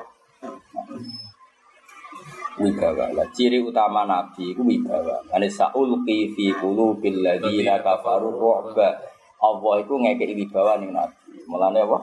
[2.61, 3.13] wibawa.
[3.13, 5.21] Lah ciri utama nabi iku wibawa.
[5.33, 8.89] Ane saulqi fi qulubil ladzina kafaru ru'ba.
[9.37, 11.26] Allah iku ngekeki wibawa ning nabi.
[11.47, 11.99] Mulane apa?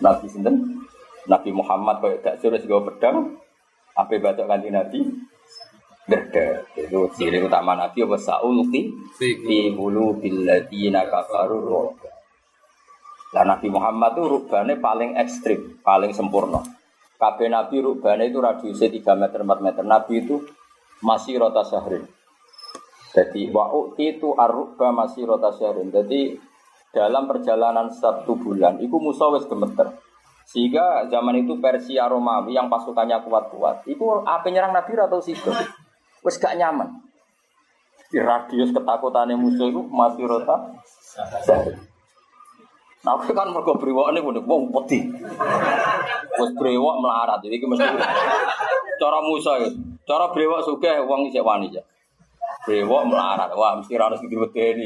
[0.00, 0.84] Nabi sinten?
[1.28, 3.38] Nabi Muhammad koyo gak suruh sego pedang.
[3.92, 5.00] Apa baca kanthi nabi?
[6.08, 6.66] Derda.
[6.74, 9.38] Itu ciri utama nabi apa saulqi fi
[9.76, 11.94] qulubil ladzina kafaru.
[13.32, 16.60] Lah Nabi Muhammad itu rubane paling ekstrim, paling sempurna.
[17.16, 19.84] Kabeh Nabi rubane itu radiusnya 3 meter 4 meter.
[19.88, 20.36] Nabi itu
[21.00, 22.04] masih rota syahrin.
[23.16, 25.88] Jadi wa'uti itu arruba masih rota syahrin.
[25.88, 26.36] Jadi
[26.92, 29.96] dalam perjalanan satu bulan itu Musa wis gemeter.
[30.44, 35.48] Sehingga zaman itu Persia Romawi yang pasukannya kuat-kuat, itu apa nyerang Nabi atau situ?
[36.20, 37.00] Wis gak nyaman.
[38.12, 40.76] Di radius ketakutannya musuh itu masih rota.
[43.02, 45.08] Nah, aku kan mergo brewok ini udah wong peti.
[46.36, 47.88] Wes brewok melarat, jadi mesti
[49.00, 49.72] cara Musa ya.
[50.04, 51.82] Cara brewok suka wong isek wani ya.
[52.68, 54.84] Brewok melarat, wah mesti harus ini.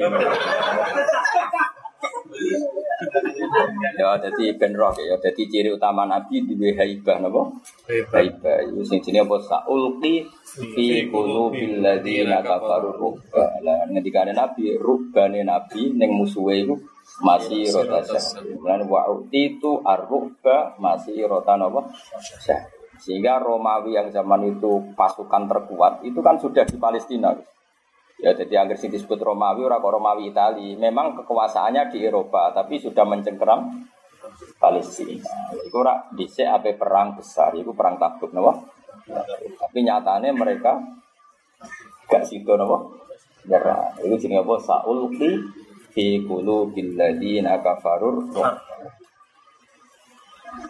[3.96, 5.16] Ya jadi ben roh ya.
[5.20, 7.42] Jadi ciri utama nabi di haibah napa?
[7.86, 8.56] Haibah.
[8.66, 9.36] Itu sing jenenge apa?
[9.44, 10.24] Saulqi
[10.74, 16.74] fi qulubil ladzina kafaru rubba lah ngendikane nabi rubbane nabi ning musuhe iku
[17.22, 18.56] masih rota syahri.
[18.58, 21.88] Mulane wa itu arruba masih rota napa?
[22.96, 27.36] Sehingga Romawi yang zaman itu pasukan terkuat itu kan sudah di Palestina.
[28.16, 30.72] Ya jadi sih disebut Romawi orang Romawi Itali.
[30.80, 33.86] Memang kekuasaannya di Eropa tapi sudah mencengkeram
[34.56, 35.52] Palestina.
[35.60, 38.56] Itu ora dhisik apa perang besar, itu perang Tabuk napa?
[39.60, 40.80] Tapi nyatanya mereka
[42.08, 42.88] gak situ napa?
[43.46, 44.00] Nyerah.
[44.00, 44.54] Itu jenenge apa?
[44.64, 45.30] Saulqi
[45.92, 48.32] fi qulubil ladzina kafarur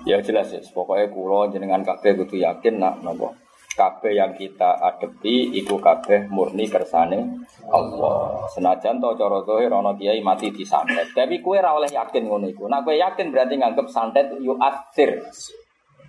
[0.07, 3.35] Ya jelas ya, pokoknya kulo jenengan kabeh kudu yakin nak nopo.
[3.77, 8.49] Kabeh yang kita adepi iku kabeh murni kersane Allah.
[8.49, 11.13] Senajan to cara zahir ana kiai mati di santet.
[11.13, 12.73] Tapi kue ora oleh yakin ngono iku.
[12.73, 15.21] Nak kue yakin berarti nganggep santet yu asir.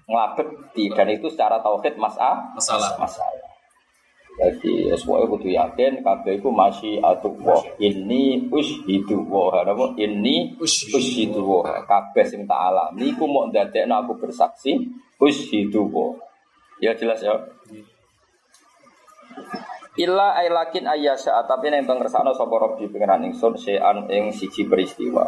[0.07, 2.95] Ngelabet di dan itu secara tauhid mas'ah masalah.
[2.95, 3.47] Masalah.
[4.37, 7.57] Jadi semuanya kudu yakin kabeh iku masih atullah.
[7.81, 14.15] Ini ushidu wa napa ini ushidu wa kabeh sing tak alami iku mau ndadekno aku
[14.21, 14.77] bersaksi
[15.19, 16.26] ushidu wa.
[16.77, 17.33] Ya jelas ya.
[19.97, 25.25] Illa ailakin ayyasha tapi nek ngersakno sapa Rabbi pengenan ingsun sean ing siji peristiwa.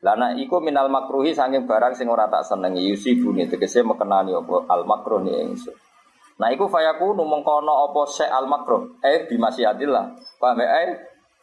[0.00, 4.88] Lana iku minal makruhi saking barang sing ora tak senengi yusibune tegese mekenani apa al
[4.88, 5.76] makruh ni ingsun.
[6.40, 10.04] Nah iku fayaku mengkono apa syek al makruh eh bimasiatillah.
[10.40, 10.68] Paham ya?
[10.84, 10.90] Eh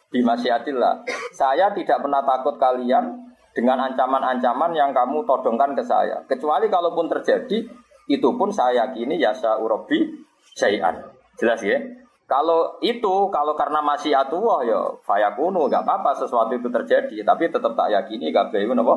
[0.10, 1.06] bimasiatillah.
[1.30, 3.22] Saya tidak pernah takut kalian
[3.54, 6.26] dengan ancaman-ancaman yang kamu todongkan ke saya.
[6.26, 7.70] Kecuali kalaupun terjadi
[8.08, 10.24] itu pun saya yakini ya urobi
[10.56, 11.00] syai'an.
[11.40, 11.80] Jelas ya?
[12.24, 17.76] Kalau itu, kalau karena masih atuh ya fayakunu nggak apa-apa sesuatu itu terjadi, tapi tetap
[17.76, 18.96] tak yakini gak apa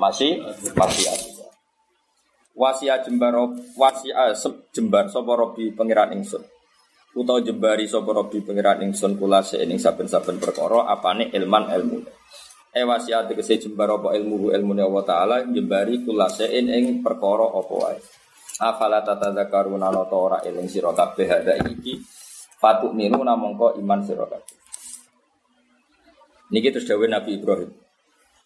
[0.00, 0.40] masih
[0.72, 1.52] masih atuh.
[2.52, 3.32] wasia jembar
[3.76, 4.32] wasia
[4.72, 6.12] jembar sapa robi pangeran
[7.16, 11.98] utawa jembari sapa robi pangeran ingsun kula ing saben-saben perkara apane ilman ilmu
[12.72, 17.72] e wasia tegese jembar apa ilmu ilmu Allah taala jembari kula ing ing perkara apa
[17.72, 17.98] wae
[18.62, 21.98] afala tatadzakaruna nata ora eling sira kabeh hada iki
[22.62, 24.56] fatuk minu namangka iman sira kabeh
[26.54, 27.82] niki terus dawuh Nabi Ibrahim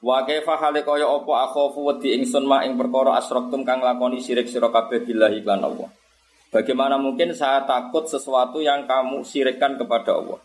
[0.07, 4.45] Wa kaifa hale kaya apa akhafu wedi ingsun ma ing perkara asraktum kang lakoni sirik
[4.45, 5.89] sira kabeh billahi lan Allah.
[6.53, 10.39] Bagaimana mungkin saya takut sesuatu yang kamu sirikkan kepada Allah?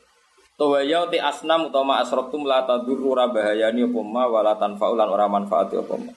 [0.56, 5.76] Tawaya ti asnam utawa asraktum la tadurru bahayani apa ma wala tanfa'u lan ora manfaati
[5.78, 6.12] apa ma.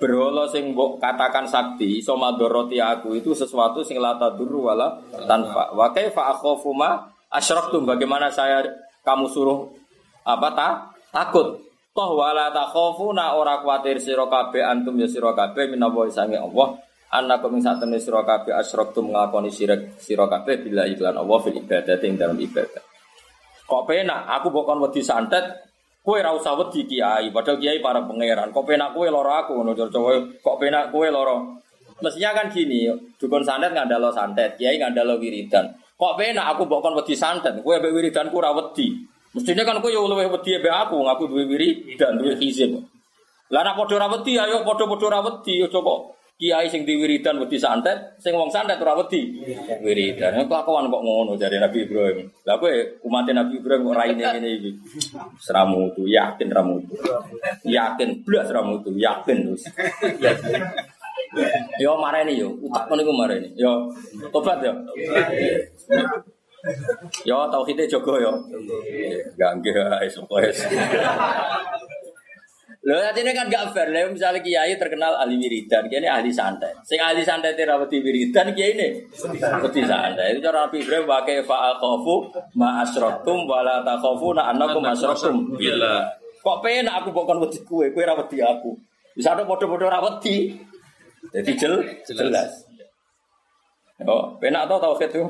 [0.00, 4.96] Berhala sing mbok katakan sakti iso madharati aku itu sesuatu sing la tadurru wala
[5.28, 5.76] tanfa.
[5.76, 8.64] Wa kaifa akhafu ma asraktum bagaimana saya
[9.04, 9.68] kamu suruh
[10.24, 10.68] apa ta?
[11.12, 16.78] Takut Toh wala takhafuna ora kuatir sira kabeh antum ya sira kabeh minawa sange Allah
[17.10, 21.98] annakum ing satene sira kabeh asyraktum nglakoni syirik sira kabeh bila iklan Allah fil ibadah
[22.06, 22.82] ing dalam ibadah.
[23.66, 25.69] Kok penak aku bukan wedi santet
[26.10, 28.50] Kue ra usah wedi kiai, padahal kiai para pangeran.
[28.50, 30.42] Kok penak kue loro aku ngono cowok.
[30.42, 31.62] Kok penak kue loro.
[32.02, 35.70] Mestinya kan gini, dukun santet ngandalo santet, kiai ngandalo wiridan.
[35.94, 38.90] Kok penak aku bukan wedi santet, kue be wiridan ku ra wedi.
[39.38, 42.74] Mestinya kan aku ya luwih wedi mbek aku, ngaku duwe wiri dan duwe hizib.
[43.54, 46.00] Lah nek padha ra wedi ayo padha-padha ra wedi aja kok
[46.40, 49.36] kiai sing diwiridan wedi santet, sing wong santet ora wedi
[49.84, 50.40] wiridan.
[50.48, 52.32] Kelakuan kok ngono dari Nabi Ibrahim.
[52.48, 52.72] Lah kowe
[53.04, 54.70] umat Nabi Ibrahim kok raine ngene iki.
[55.36, 56.96] Seramu yakin ramu tu.
[57.68, 59.68] Yakin blas ramu tu, yakin terus.
[61.76, 63.48] Yo mareni yo, utak ngono iku mareni.
[63.60, 63.92] Yo
[64.32, 64.72] tobat yo.
[67.28, 68.32] Yo tauhidnya jogo yo.
[69.36, 70.56] Gangge guys, pokoknya.
[72.80, 73.92] Lho ini kan gak fair.
[73.92, 76.72] Lah misalnya kiai terkenal ahli wiridan, kiai ini ahli santai.
[76.80, 78.88] Sing ahli santai terawati wiridan kiai ini
[79.60, 80.32] wedi santai.
[80.32, 86.08] Itu cara Nabi Ibrahim wa kaifa akhafu ma asraktum wa la takhafuna annakum asraktum billah.
[86.40, 88.72] Kok penak aku bukan wedi kue, kue ra wedi aku.
[89.12, 90.56] Bisa ada bodoh-bodoh ra wedi.
[91.36, 92.64] Jadi jel, jelas.
[94.08, 95.28] Oh, penak tau tauhid itu.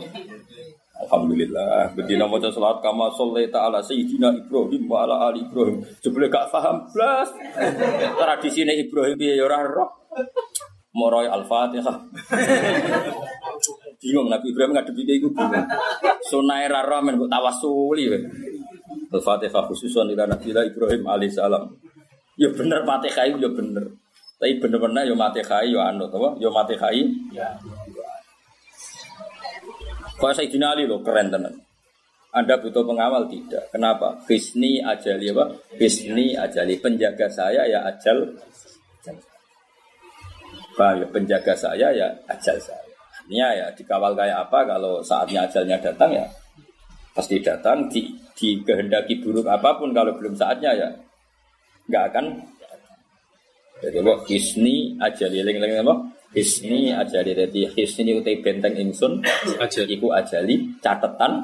[1.00, 1.96] Alhamdulillah.
[1.96, 5.80] Bedina maca salat kama shollaita ala sayyidina Ibrahim wa ala ali Ibrahim.
[6.04, 7.32] Jebule gak paham blas.
[8.20, 9.88] Tradisine Ibrahim piye ya ora roh.
[10.90, 11.96] Moroy Al-Fatihah.
[14.02, 15.66] Bingung Nabi Ibrahim ngadepi iku bingung.
[16.28, 18.10] Sunai ra roh men tawasuli
[19.08, 21.64] Al-Fatihah khususon ila Nabi Ibrahim alaihissalam.
[22.36, 23.96] Ya bener Fatihah ya bener.
[24.40, 26.36] Tapi bener-bener ya Fatihah ya anut apa?
[26.40, 26.92] Ya Fatihah.
[27.32, 27.48] Ya.
[30.20, 31.56] Kalau saya Ali loh keren tenan.
[32.30, 33.72] Anda butuh pengawal tidak?
[33.72, 34.14] Kenapa?
[34.28, 35.50] Bisni ajali apa?
[35.74, 38.28] Bisni ajali penjaga saya ya ajal.
[40.78, 42.84] ya penjaga saya ya ajal saya.
[43.18, 46.26] Artinya ya dikawal kayak apa kalau saatnya ajalnya datang ya
[47.10, 48.06] pasti datang di,
[48.38, 50.88] kehendaki buruk apa pun kalau belum saatnya ya
[51.90, 52.26] nggak akan
[53.82, 55.94] jadi apa hisni ajali eling-eling apa
[56.30, 59.18] Hisni ajali dadi hisni utai benteng ingsun
[59.58, 61.42] ajali iku ajali catatan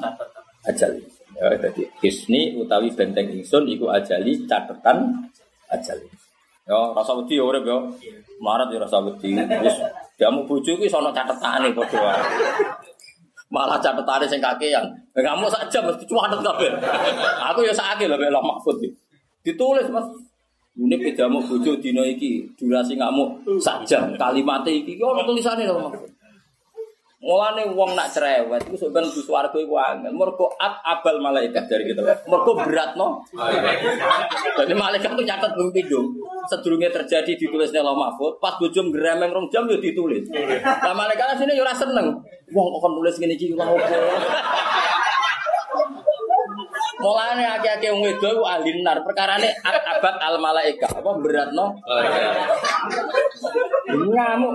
[0.63, 1.03] ajali.
[1.35, 5.27] Ya dadi hisni utawi benteng ingsun iku ajali catatan
[5.67, 6.07] ajali.
[6.67, 7.77] Ya rasa wedi ya urip ya.
[8.39, 9.35] Marat ya rasa wedi.
[9.35, 9.75] Wis
[10.15, 12.23] jamu bojo iki sono catetane padha wae.
[13.51, 14.87] Malah catetane sing kakean.
[15.11, 16.71] Kamu saja mesti cuatet kabeh.
[17.51, 18.79] Aku ya sakake lho mek Mahfud.
[19.43, 20.07] Ditulis Mas
[20.77, 25.89] ini mau bojo dino iki durasi ngamuk saja kalimat iki iki ono tulisane lho.
[27.17, 30.13] Mulane wong nak cerewet iku sok ben swarga iku angel.
[30.13, 32.05] Mergo at abal malaikat dari kita.
[32.29, 33.25] Mergo berat no.
[34.53, 36.13] Jadi malaikat tuh nyatet bumi pindung.
[36.45, 40.29] Sedurunge terjadi ditulisnya Allah Mahfud, pas bojo ngremeng rong jam yo ditulis.
[40.61, 42.21] Lah malaikat sini yo ora seneng.
[42.53, 43.65] Wong kok nulis ngene iki lha.
[46.97, 50.89] Mulane akeh-akeh wong wedo ahli nar, perkarane abad al malaika.
[50.89, 51.77] Apa beratno?
[53.85, 54.51] Ngamuk.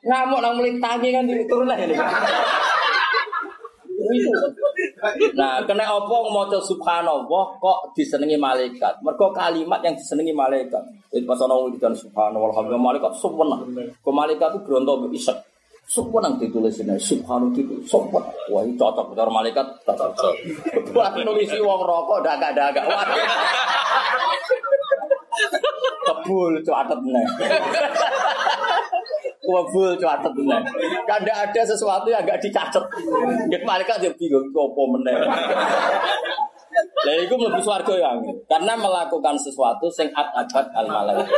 [0.00, 1.94] Ngamuk nang mulai tangi kan turun lah ini.
[5.36, 9.04] Nah, kena apa maca subhanallah kok disenengi malaikat?
[9.04, 10.82] Mergo kalimat yang disenengi malaikat.
[11.12, 13.68] Itu pas ana wong subhanallah, alhamdulillah malaikat suwenang.
[14.00, 15.51] Kok malaikat itu gronto isek.
[15.92, 18.16] Sopo nang ditulis ini, subhanu itu, sopo.
[18.48, 19.66] Wah cocok, cara malaikat.
[20.88, 22.80] Buat nulisi wong rokok, daga-daga.
[22.88, 23.04] Wah.
[26.08, 27.24] Kebul, cuatet nih.
[29.44, 30.60] Kebul, cuatet nih.
[31.04, 32.84] Kada ada sesuatu yang agak dicatat.
[33.52, 35.12] Jadi malaikat dia bingung, sopo meneh.
[37.02, 38.10] Lah iku mlebu swarga ya.
[38.48, 41.28] Karena melakukan sesuatu sing abad al malaikat.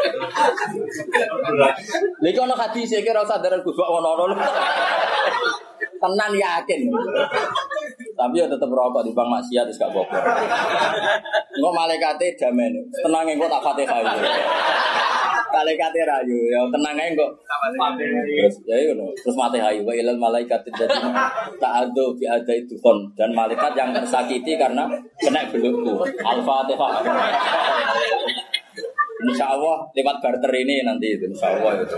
[2.21, 4.37] Lha iku ana hadis iki ora usah daran Gus ngono-ngono.
[5.99, 6.81] Tenan yakin.
[8.15, 10.19] Tapi ya tetep rokok di bang maksiat wis gak apa-apa.
[11.59, 12.73] Engko malaikate damen.
[13.03, 14.03] Tenang engko tak Fatihah.
[15.55, 15.63] Iki.
[15.63, 17.29] Malaikate rayu, ya tenang ae engko.
[17.95, 19.07] Terus ya iya no.
[19.15, 20.99] Terus Fatihah wa ilal malaikat jadi
[21.63, 24.91] ta'adzu bi adai dukun dan malaikat yang tersakiti karena
[25.23, 26.03] kena belukku.
[26.21, 26.91] Al-Fatihah.
[29.25, 31.97] Insya Allah lewat barter ini nanti itu Insya Allah itu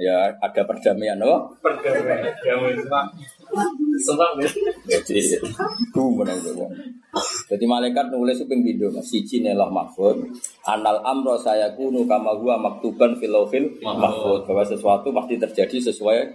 [0.00, 1.52] ya ada perdamaian loh
[4.00, 4.48] Senang ya.
[4.86, 6.04] jadi itu
[7.50, 8.62] jadi malaikat nulis itu ping
[8.94, 9.10] mas.
[9.10, 10.30] Siji nelah mahfud.
[10.62, 14.46] Anal amro saya kunu kama gua maktuban filofil mahfud.
[14.46, 16.30] Bahwa sesuatu pasti terjadi sesuai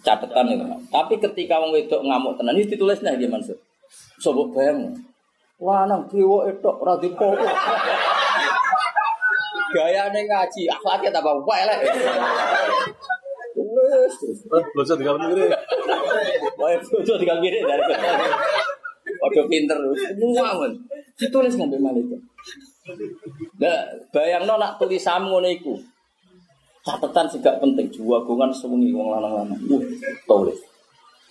[0.00, 3.58] catatan itu tapi ketika wong wedok ngamuk tenan ini ditulis nih gimana sih
[4.22, 4.94] sobat bayang
[5.60, 7.28] wah nang dewa itu radipo
[9.70, 11.42] gaya nih ngaji akhlaknya tambah
[13.70, 14.40] tulis terus
[14.74, 15.44] Belajar di kamar ini.
[16.58, 17.82] Wah, bojo tinggal kiri dari
[19.20, 20.72] Waduh pinter, men.
[21.18, 22.20] Ditulis ngambil malaikat.
[23.60, 25.74] Nah, bayang nak tulisanmu ngono iku.
[26.80, 29.60] Catatan sih gak penting, jiwa gongan sewengi wong lanang-lanang.
[29.68, 29.84] Uh,
[30.24, 30.56] tulis.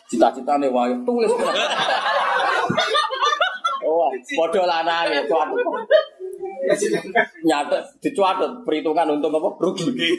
[0.05, 1.31] Cita-citane wae tulis.
[3.79, 5.65] Oh, padha lanange cuatut.
[7.47, 9.49] Nyatet dicuatut perhitungan untung apa?
[9.57, 10.09] Rugi.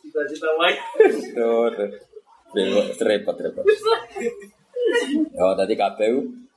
[0.00, 0.78] Cita-cita baik.
[1.36, 1.68] Tuh.
[3.04, 3.64] Repot, repot.
[5.36, 6.48] Oh, tadi KPU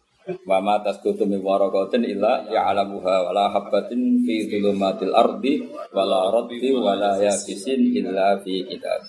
[0.46, 7.90] Mama tas kutumi warokotin illa ya'alamuha wala habbatin fi dhulumatil ardi wala raddi wala yakisin
[7.90, 9.02] illa fi kitab.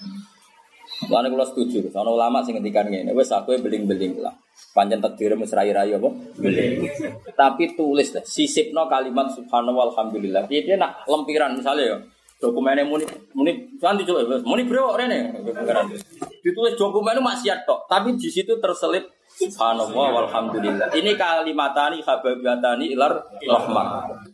[1.09, 4.34] Mulane kula setuju, ana ulama sing ngendikan ngene, wis aku beling-beling lah.
[4.76, 6.09] Pancen takdir wis rai-rai apa?
[6.38, 6.86] Beling.
[7.34, 10.46] Tapi tulis lah, sisipno kalimat subhanallah walhamdulillah.
[10.46, 11.96] Dia, dia nak lempiran misalnya ya.
[12.42, 13.07] Dokumennya muni
[13.38, 15.30] muni nanti coba muni brewok rene.
[16.42, 20.92] Ditulis dokumennya maksiat tok, tapi di situ terselip Subhanallah walhamdulillah.
[20.92, 23.86] Ini kalimatani hababiatani ilar rahmah.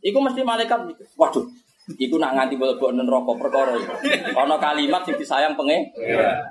[0.02, 1.46] Iku mesti malaikat waduh.
[1.96, 3.72] Iku nak nganti boleh neraka perkara.
[4.36, 5.88] Ana kalimat sing disayang penge.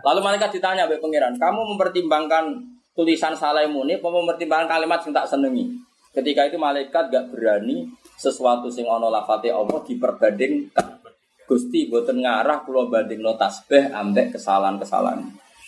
[0.01, 2.57] Lalu malaikat ditanya mbek pangeran, "Kamu mempertimbangkan
[2.97, 5.69] tulisan salah muni apa mempertimbangkan kalimat sing tak senengi?"
[6.09, 7.85] Ketika itu malaikat gak berani
[8.17, 11.05] sesuatu sing ana lafate Allah diperbandingkan.
[11.45, 15.21] Gusti boten ngarah kula bandingno tasbih ambek kesalahan-kesalahan.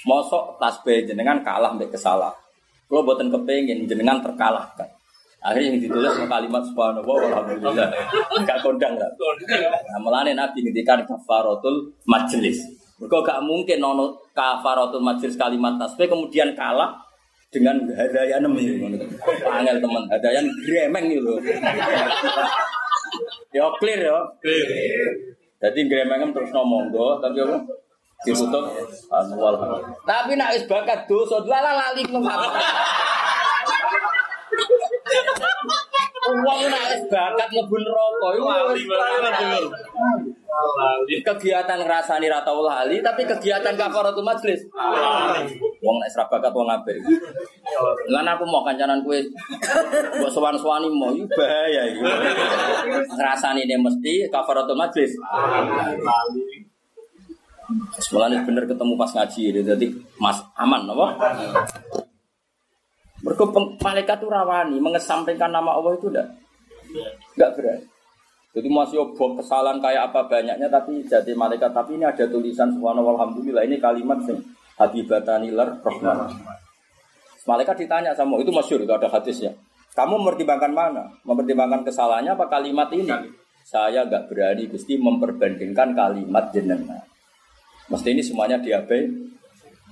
[0.09, 2.35] Mosok tasbih jenengan kalah ambek kesalahan.
[2.89, 4.98] Kalau buatan kepengen jenengan terkalahkan.
[5.39, 7.89] Akhirnya yang ditulis sama kalimat subhanallah walhamdulillah.
[8.43, 9.07] Gak kondang lah.
[9.07, 12.59] Nah, melane Nabi ngendikan kafaratul majelis.
[12.99, 16.99] Mereka gak mungkin nono kafaratul majelis kalimat tasbih kemudian kalah
[17.49, 21.33] dengan hadayan Angel teman hadayan gremeng gitu.
[23.55, 24.17] Ya clear ya.
[25.59, 26.91] Jadi gremeng terus ngomong
[27.23, 27.57] tapi apa?
[28.27, 28.67] ditutup
[30.03, 32.03] tapi nak wis bakat dosa lala lali
[36.29, 38.45] Uang nak wis bakat mlebu neraka iku
[41.25, 44.61] kegiatan ngrasani ra tau lali tapi kegiatan kafaratul majlis.
[45.81, 46.99] Wong nek ora bakat wong apik.
[48.11, 49.17] Lan aku mau kancanan kowe
[50.19, 52.01] mbok sowan-sowani mau iku bahaya iki
[53.15, 55.15] ngrasani ne mesti kafaratul majlis.
[58.01, 61.07] Semuanya bener ketemu pas ngaji ini, jadi mas aman, apa?
[63.19, 63.43] Mereka
[63.83, 66.27] malaikat itu rawani, mengesampingkan nama Allah itu enggak,
[67.35, 67.85] enggak berani.
[68.49, 71.69] Jadi masih obok kesalahan kayak apa banyaknya, tapi jadi malaikat.
[71.69, 74.41] Tapi ini ada tulisan subhanallah alhamdulillah ini kalimat sing
[74.79, 76.33] habibatani lar rahman.
[77.45, 79.53] Malaikat ditanya sama itu masyur itu ada hadisnya.
[79.93, 81.03] Kamu mempertimbangkan mana?
[81.27, 83.09] Mempertimbangkan kesalahannya apa kalimat ini?
[83.65, 87.05] Saya nggak berani Gusti memperbandingkan kalimat jenengan.
[87.89, 89.29] Mesti ini semuanya diabe.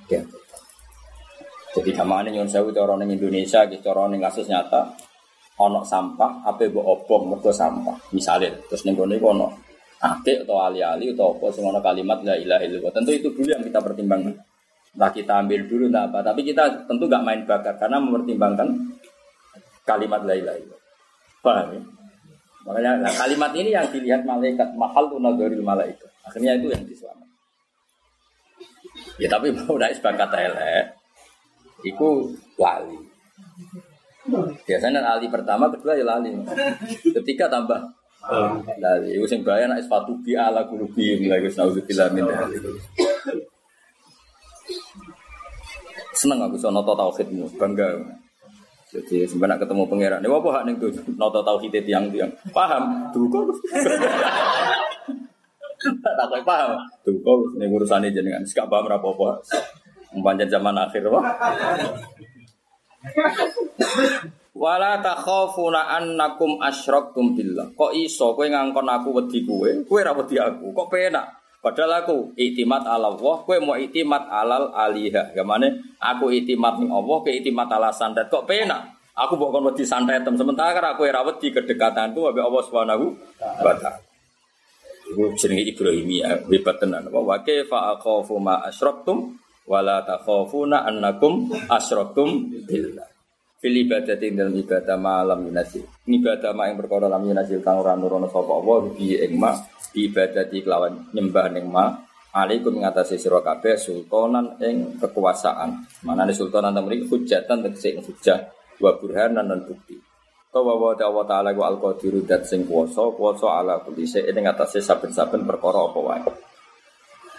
[0.07, 0.21] Ya.
[1.78, 4.97] Jadi kamane nyon sewu orang ning Indonesia gitu orang ning kasus nyata
[5.61, 7.93] ono sampah apa mbok obong mergo sampah.
[8.17, 9.47] Misalnya terus ning kono iku ono
[10.01, 12.93] akeh atau ali-ali atau apa sing ono kalimat la ilaha illallah.
[12.93, 14.34] Tentu itu dulu yang kita pertimbangkan.
[14.97, 18.97] Nah kita ambil dulu nah apa, tapi kita tentu gak main bakar karena mempertimbangkan
[19.86, 20.82] kalimat la ilaha illallah.
[21.45, 21.82] Paham ya?
[22.65, 26.09] Makanya nah, kalimat ini yang dilihat malaikat mahal tunadoril malaikat.
[26.25, 27.30] Akhirnya itu yang diselamat.
[29.21, 30.97] Ya tapi mau naik sebakat elek,
[31.86, 32.97] itu lali.
[34.67, 36.34] Biasanya lali pertama, kedua ya lali.
[37.01, 37.80] Ketika tambah
[38.80, 39.17] lali.
[39.17, 42.25] Itu yang bahaya naik sepatu bi ala kulubi lagi naudzubillah min
[46.17, 47.93] Seneng aku sono tauhidmu, bangga.
[48.88, 50.23] Jadi sebenarnya ketemu pangeran.
[50.23, 52.32] Ini apa hak ning tuh noto tauhid tiang-tiang.
[52.55, 53.11] Paham?
[53.11, 53.43] Duka.
[55.78, 56.80] Tak tahu paham.
[57.03, 58.41] Duka ning urusane jenengan.
[58.47, 58.97] Gak paham ora
[60.22, 61.24] Pancen zaman akhir wah.
[64.57, 67.78] Wala takhafuna annakum asyraktum billah.
[67.78, 69.70] Kok iso kowe ngangkon aku wedi kowe?
[69.86, 70.74] Kowe ora wedi aku.
[70.74, 71.30] Kok penak?
[71.61, 75.30] Padahal aku iktimat ala Allah, kowe mau iktimat alal alihah.
[75.38, 78.34] Gamane aku iktimat ning Allah, kowe iktimat ala santet.
[78.34, 78.97] Kok penak?
[79.18, 83.05] Aku mbok kon wedi santetem sementara kowe ora wedi kedekatanku ambek Allah Subhanahu
[83.61, 84.01] wa taala.
[85.07, 87.07] Iku jenenge Ibrahimiyah, hebat tenan.
[87.13, 89.38] Wa kaifa akhafu ma asyraktum
[89.68, 93.05] wala takhafuna annakum asyraktum billah.
[93.57, 98.30] Fil ibadati dalam ibadah malam yunasi ibadah ma yang perkara lam yunasi kang ora nurono
[98.30, 99.41] sapa Allah bi ing
[99.97, 101.89] ibadati kelawan nyembah ning ma
[102.38, 105.89] alaikum ngatasi sira kabeh sultanan ing kekuasaan.
[106.05, 108.45] Manane sultanan temri hujatan tegese hujah
[108.78, 109.97] wa burhanan lan bukti.
[110.53, 114.86] Tawa wa ta'ala ta'ala wa al-qadiru dat sing kuwasa kuwasa ala kulli shay'in ing atase
[114.86, 115.99] saben-saben perkara apa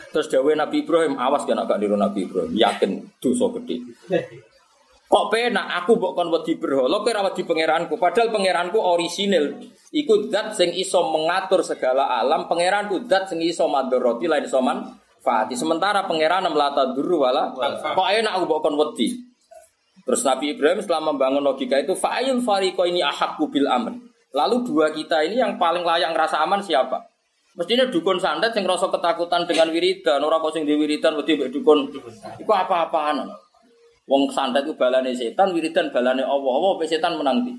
[0.09, 2.91] Terus dawe Nabi Ibrahim, awas kan agak niru Nabi Ibrahim, yakin
[3.21, 3.85] dosa gede.
[5.09, 9.57] Kok penak aku mbok kon wedi berhala kowe ora wedi pangeranku, padahal pangeranku orisinil.
[9.89, 15.57] Iku zat sing iso mengatur segala alam, pangeranku zat sing iso madharati lain iso manfaati.
[15.57, 19.17] Sementara pangeran melata duru wala kok enak aku mbok kon wedi.
[20.05, 24.01] Terus Nabi Ibrahim setelah membangun logika itu fa'ayul fariqo ini ahakku bil aman.
[24.33, 27.01] Lalu dua kita ini yang paling layak ngerasa aman siapa?
[27.59, 31.51] Mestinya dukun santet yang ngerasa ketakutan dengan wiridan, orang kok sing di wiridan wedi mbek
[31.51, 31.91] dukun.
[32.39, 33.27] Iku apa-apaan.
[34.07, 36.53] Wong santet itu balane setan, wiridan balane Allah.
[36.55, 37.53] Allah mbek setan menang di.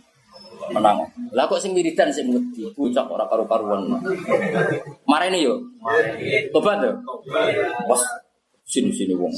[0.72, 1.04] Menang.
[1.36, 4.00] Lah kok sing wiridan sing wedi, pucak ora karu-karuan.
[5.04, 5.60] Marene yo.
[6.56, 6.96] Tobat yo.
[7.84, 8.00] Bos
[8.64, 9.36] sini sini wong.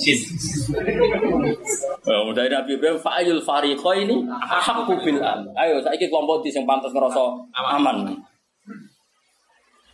[2.05, 5.49] Oh, dari Nabi Ibrahim fa'ayul fariqo ini ahakku bil am.
[5.57, 8.29] Ayo saiki kelompok di sing pantas ngerasa aman.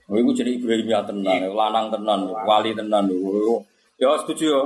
[0.08, 3.12] Oh, iku jadi Ibrahim ya tenan, lanang tenan, wali tenan.
[3.12, 3.60] Oh,
[3.98, 4.62] Ya setuju ya.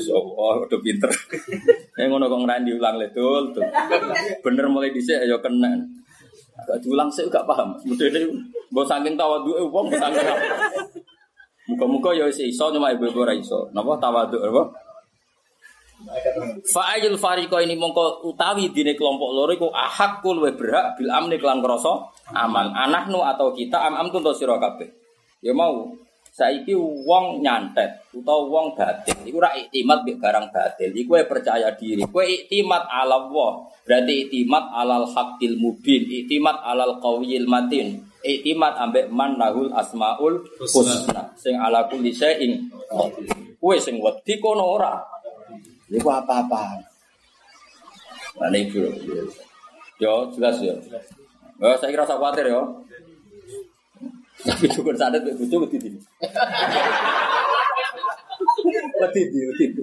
[0.00, 1.12] So, oh, udah pinter.
[2.00, 3.68] Yang ngono kok ngerani diulang le dul, dul.
[4.40, 5.76] Bener mulai dhisik ya kena.
[6.56, 7.76] Agak diulang sih gak paham.
[7.84, 8.24] Mudene
[8.72, 10.24] mbok saking tawadhuke wong saking
[11.68, 13.68] Muka-muka ya iso cuma ibu-ibu ora iso.
[13.76, 14.62] Napa tawadhu apa?
[16.70, 21.60] Fa'ayul fariqo ini mongko utawi dine kelompok loro iku ahakul luwih berhak bil amni kelan
[21.60, 22.72] krasa aman.
[22.72, 24.88] Anahnu atau kita am am tuntu sira kabeh.
[25.44, 25.92] Ya mau
[26.30, 29.16] saiki wong nyantet utawa wong batil.
[29.28, 30.90] Iku ora iktimat mbek barang batil.
[30.92, 32.04] Iku percaya diri.
[32.08, 39.10] Kowe iktimat ala Allah berarti iktimat alal haqqil mubin iktimat alal qawiyil matin iktimat ambek
[39.10, 42.70] man lahul asmaul husna sing ala kulli syai'in
[43.58, 44.94] kowe sing wedi kono ora
[45.90, 46.86] iku apa-apa
[48.40, 48.88] Nah, ini bro.
[50.00, 50.72] Yo, jelas ya.
[51.60, 52.62] Ya, saya kira khawatir ya.
[54.40, 55.88] Tapi dukun sandet mbek bojo wedi di.
[58.96, 59.82] Wedi di, wedi di.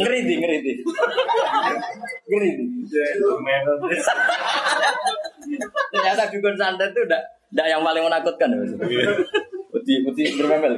[0.00, 0.72] Ngeri di, ngeri di.
[2.24, 2.64] Ngeri di.
[5.92, 7.22] Ternyata dukun santet itu udah
[7.54, 8.50] Nggak yang paling menakutkan.
[9.76, 10.74] Wedi, wedi bermemel.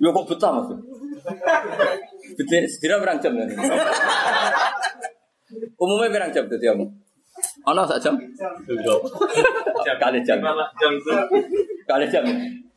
[0.00, 0.68] Yo kok betah mas?
[2.38, 3.48] Betul, setidaknya berang jam kan?
[5.78, 6.86] Umumnya berang jam tuh kamu?
[7.68, 8.14] Ono sak jam?
[10.00, 10.38] Kali jam.
[11.86, 12.24] Kali jam.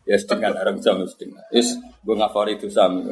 [0.05, 1.45] Ya setengah orang jam setengah.
[1.53, 3.05] Yes, gue ngafari itu sam.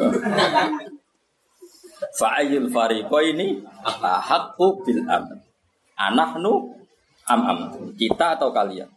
[2.15, 5.39] Fa'ayil fariqo ini ahakku bil am.
[5.95, 6.75] Anahnu
[7.27, 7.59] am am.
[7.95, 8.89] Kita atau kalian?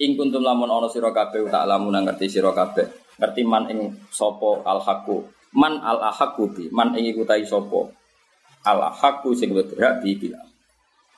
[0.00, 3.03] Ing kuntum lamun ono sira kabeh tak lamun ngerti sira kabeh.
[3.20, 3.78] Ngerti man ing
[4.10, 5.22] sapa al haqu.
[5.54, 6.64] Man al ahaqu bi.
[6.74, 7.86] Man ing iku tai sapa.
[8.66, 10.48] Al ahaqu sing berhak bi bil am.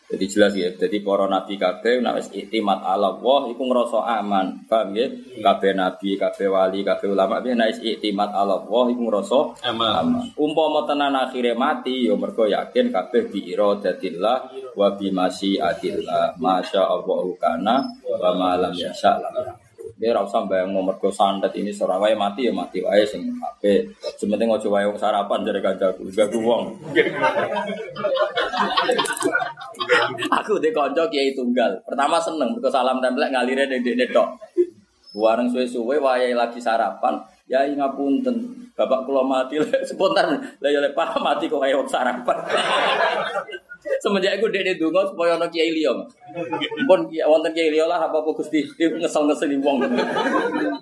[0.06, 4.62] Jadi jelas ya, jadi para nabi kabeh nek wis iktimat ala Allah iku ngrasa aman.
[4.70, 5.10] Paham ya?
[5.42, 9.90] Kabeh nabi, kabeh wali, kabeh ulama piye nek iktimat ala Allah iku ngrasa Aman.
[9.98, 10.24] aman.
[10.38, 14.38] Umpama tenan akhire mati ya mergo yakin kabeh bi iradatillah
[14.78, 16.38] wa bi masyiatillah.
[16.38, 17.76] Masya Allah kana
[18.06, 19.58] wa ma lam yasha lam.
[19.96, 23.96] Dia ora usah bayang mergo sandet ini seorang wae mati ya mati wae sing apik.
[24.20, 26.76] Sementing aja wae wong sarapan jare kancaku, gagu wong.
[30.36, 31.80] Aku di konco kiai tunggal.
[31.88, 34.36] Pertama seneng mergo salam templek ngalire ning dekne tok.
[35.16, 37.16] Wareng suwe-suwe wayahe lagi sarapan,
[37.46, 38.66] ya ngapunten.
[38.76, 39.56] Bapak kula mati
[39.88, 40.36] spontan.
[40.60, 42.36] Lah ya Pak mati kok kaya wong sarapan.
[44.02, 45.94] Semenjak iku dekne donga supaya ana kiai liya.
[46.84, 48.60] Pun wonten kiai liya lah apa Gusti
[49.00, 49.80] ngesel-ngeseli wong.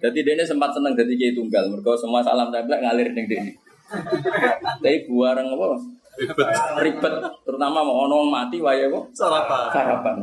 [0.03, 1.71] Dadi dekne sempat seneng dadi kiai tunggal.
[1.71, 3.53] Mergo semua salam templek ngalir ning dekne.
[4.83, 5.77] Tapi buareng apa?
[6.79, 9.01] Ribet, terutama mau ono mati wae apa?
[9.15, 9.63] Sarapan.
[9.71, 10.17] Sarapan.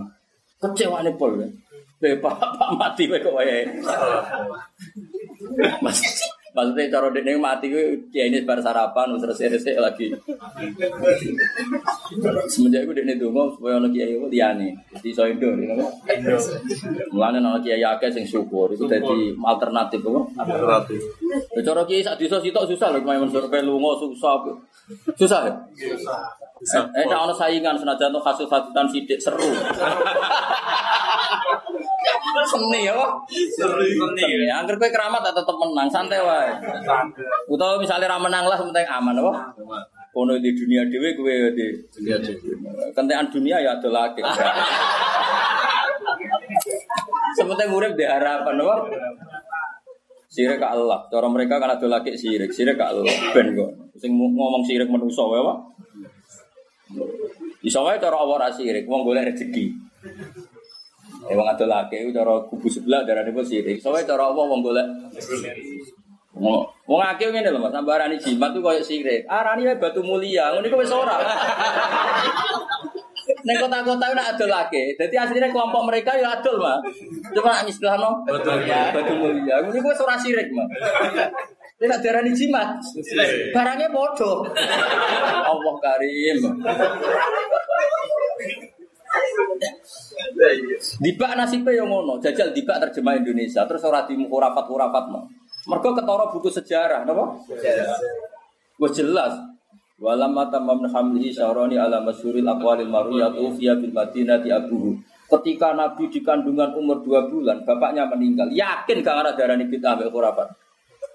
[0.60, 1.40] Kecewane pol.
[1.40, 2.18] ya.
[2.18, 3.64] Pak mati wae kok wae.
[6.52, 10.12] Maksudnya cara dene mati kuwi kiai ini bar sarapan terus resik lagi.
[12.52, 14.76] Semenjak iku dene donga supaya ono kiai ku liyane.
[14.92, 15.88] Dadi iso indo ngono.
[17.16, 20.44] Mulane ono kiai akeh sing syukur iku dadi alternatif apa?
[20.44, 20.96] Berarti.
[21.56, 24.44] Ya cara kiai sak desa sitok susah lho main mensur pe lunga susah.
[25.16, 25.56] Susah ya?
[27.00, 29.40] Eh, nek ono saingan senajan to kasus hasutan sidik seru.
[32.48, 33.12] Seni ya, Pak?
[33.30, 34.48] Seni.
[34.50, 36.52] Angger kowe keramat tak tetep menang, santai wae.
[37.48, 39.34] Utawa misalnya ra menang lah penting aman apa?
[40.12, 42.56] Kono di dunia dhewe kowe di Dunia dhewe.
[42.92, 44.22] kentekan dunia ya ada lagi.
[47.40, 48.76] Sementing urip di harapan apa?
[50.32, 51.08] Sirik ke Allah.
[51.12, 53.08] Cara mereka kan ada lagi sirik, sirik ke Allah.
[53.36, 53.72] Ben kok.
[54.00, 55.54] Sing ngomong sirik manusa wae apa?
[57.64, 59.81] Iso wae cara ra sirik, wong golek rezeki.
[61.32, 63.80] Eh wong ado laki iku cara kubu sebelah darane pun sirik.
[63.80, 64.84] Iso wae cara Allah wong golek
[66.36, 69.24] Wong wong akeh ngene lho Mas, sambarani jimat tuh koyo sirik.
[69.32, 71.16] Arani wae batu mulia, ngono iku wis ora.
[73.48, 74.92] Neng kota-kota nak adol lagi.
[75.00, 76.84] Jadi aslinya kelompok mereka ya adol mah.
[77.32, 78.68] Cuma istilahno Betul.
[78.68, 79.64] batu mulia.
[79.64, 80.68] Ngono iku wis ora sirik mah.
[81.80, 82.76] Dia nak darani jimat.
[83.56, 84.44] Barangnya bodoh.
[85.50, 86.38] Allah karim.
[91.02, 95.24] Dibak nasibnya yang ngono, jajal dibak terjemah Indonesia, terus ora di hurafat hurafat mah.
[95.70, 97.38] Mergo ketara buku sejarah, napa?
[98.82, 99.38] Wes jelas.
[100.02, 104.98] Walam mata mamnu hamlihi syahrani ala masyuril aqwalil marwiyatu fiya bil madinati abuhu.
[105.30, 108.50] Ketika Nabi di kandungan umur dua bulan, bapaknya meninggal.
[108.50, 110.50] Yakin gak ada darah bid'ah mek khurafat.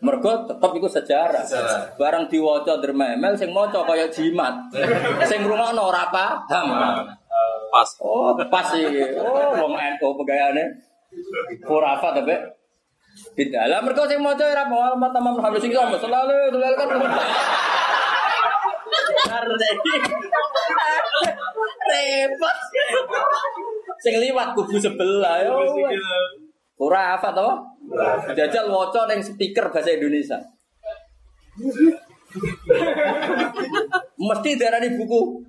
[0.01, 1.43] Mergo tetep iku sejarah.
[1.43, 1.99] Sejarah.
[1.99, 4.71] Barang diwaca dermemel sing maca kaya jimat.
[5.27, 6.69] Sing ngrungokno ora paham.
[7.73, 7.89] Pas.
[8.01, 9.17] Oh, pas iki.
[9.19, 10.65] Oh, wong NU pegayane.
[11.65, 12.37] Khurafat tapi
[13.33, 13.65] bid'ah.
[13.71, 16.89] Lah mergo sing maca ora mau alamat tamam hamil sing sama selalu selalu kan.
[21.87, 22.57] Repot.
[24.05, 25.65] Sing liwat kubu sebelah yo.
[26.77, 27.49] Ora hafal to?
[28.37, 30.37] Jajal waca ning speaker bahasa Indonesia.
[34.17, 35.45] Mesti darani buku.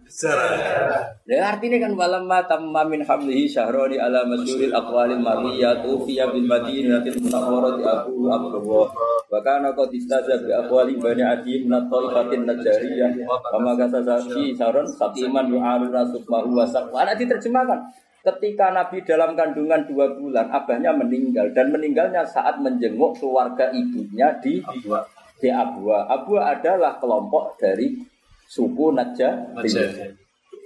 [1.27, 6.47] Ya artinya kan walam ma tamma min hamlihi syahrani ala masyuril aqwalil marwiyatu fiya bil
[6.47, 8.87] madinatil munawwarati abu abdullah.
[9.27, 14.51] Wa kana qad istaza bi aqwali bani adi min at-taifatin najariyah wa ma kasa fi
[14.55, 20.91] syaron satiman yu'aru rasukmahu wa saqwa Ana diterjemahkan Ketika Nabi dalam kandungan dua bulan, abahnya
[20.91, 21.47] meninggal.
[21.55, 24.59] Dan meninggalnya saat menjenguk keluarga ibunya di
[25.37, 26.09] di Abwa.
[26.09, 27.97] Abwa adalah kelompok dari
[28.47, 29.53] suku Najjar.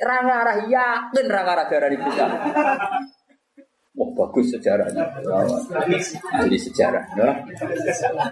[0.01, 2.25] Rangarah yakin rangarah darah di kita.
[3.91, 5.03] Wah bagus sejarahnya.
[6.33, 7.03] Ahli sejarah.
[7.13, 7.29] Ya.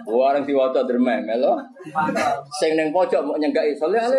[0.08, 1.60] Orang diwaca dermem melo.
[2.58, 4.18] Sing ning pojok mau nyenggaki soleh ale.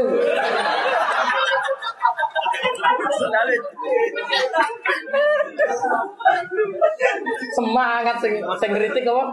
[7.57, 9.23] Semangat sing sing kritik apa?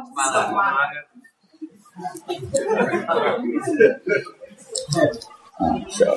[5.58, 6.10] Masya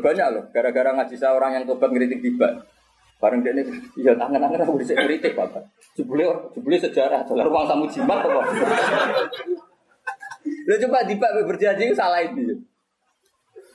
[0.00, 2.62] banyak loh, gara-gara ngaji saya orang yang tobat ngeritik tiba.
[3.20, 3.68] Bareng dia ini,
[4.00, 5.60] iya tangan-tangan aku bisa ngeritik bapak.
[5.92, 6.24] Jebule,
[6.56, 8.40] jebule sejarah, dolar uang tamu jimat apa?
[10.64, 12.69] Lo coba tiba berjanji salah ini.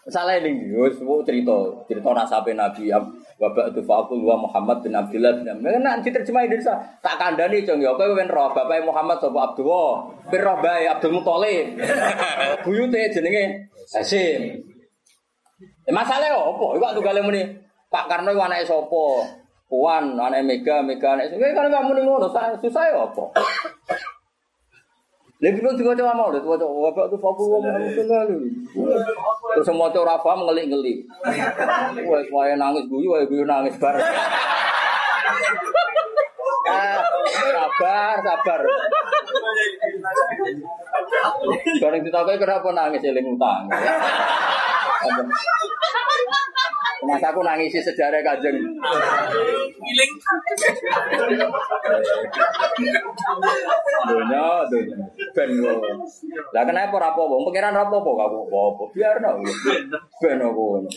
[0.05, 0.69] Salah ini,
[1.01, 1.57] mau cerita,
[1.89, 2.93] cerita nasabe Nabi
[3.41, 5.81] Bapak itu Fakul wa Muhammad bin Abdullah bin Abdullah.
[5.81, 6.77] Nah, diterjemah Indonesia.
[7.01, 10.05] Tak kandani jong ya, kowe ben roh bapak Muhammad sapa Abdullah.
[10.29, 11.81] Ben roh bae Abdul Muthalib.
[12.63, 13.65] Buyute jenenge
[13.97, 14.61] Hasim.
[15.89, 16.77] Eh, masalah opo?
[16.77, 17.41] Iku aku gale muni
[17.89, 19.05] Pak Karno iku anake sapa?
[19.65, 21.33] Puan, anake Mega, Mega anake.
[21.33, 23.33] Kowe kan gak muni ngono, sa- susah ya opo?
[25.35, 27.75] Lagi belum juga coba mau, coba coba bapak tuh fokus ngomong
[29.51, 30.97] Terus semua coba apa ngelik ngelik.
[32.07, 33.99] Wah, semuanya nangis guyu, wah guyu nangis bareng.
[36.71, 37.03] Ah,
[37.51, 38.59] sabar, sabar.
[41.83, 43.67] Bareng ditakoki kenapa nangis eling utang.
[47.03, 48.55] Mas aku nangisi sejarah kajeng.
[54.07, 54.97] Dunia, dunia.
[55.35, 55.75] Ben lo.
[56.55, 57.35] Lah kenapa apa-apa?
[57.51, 58.83] Pengiran apa-apa, gak apa-apa.
[58.95, 59.43] Biar no.
[60.23, 60.87] Ben aku.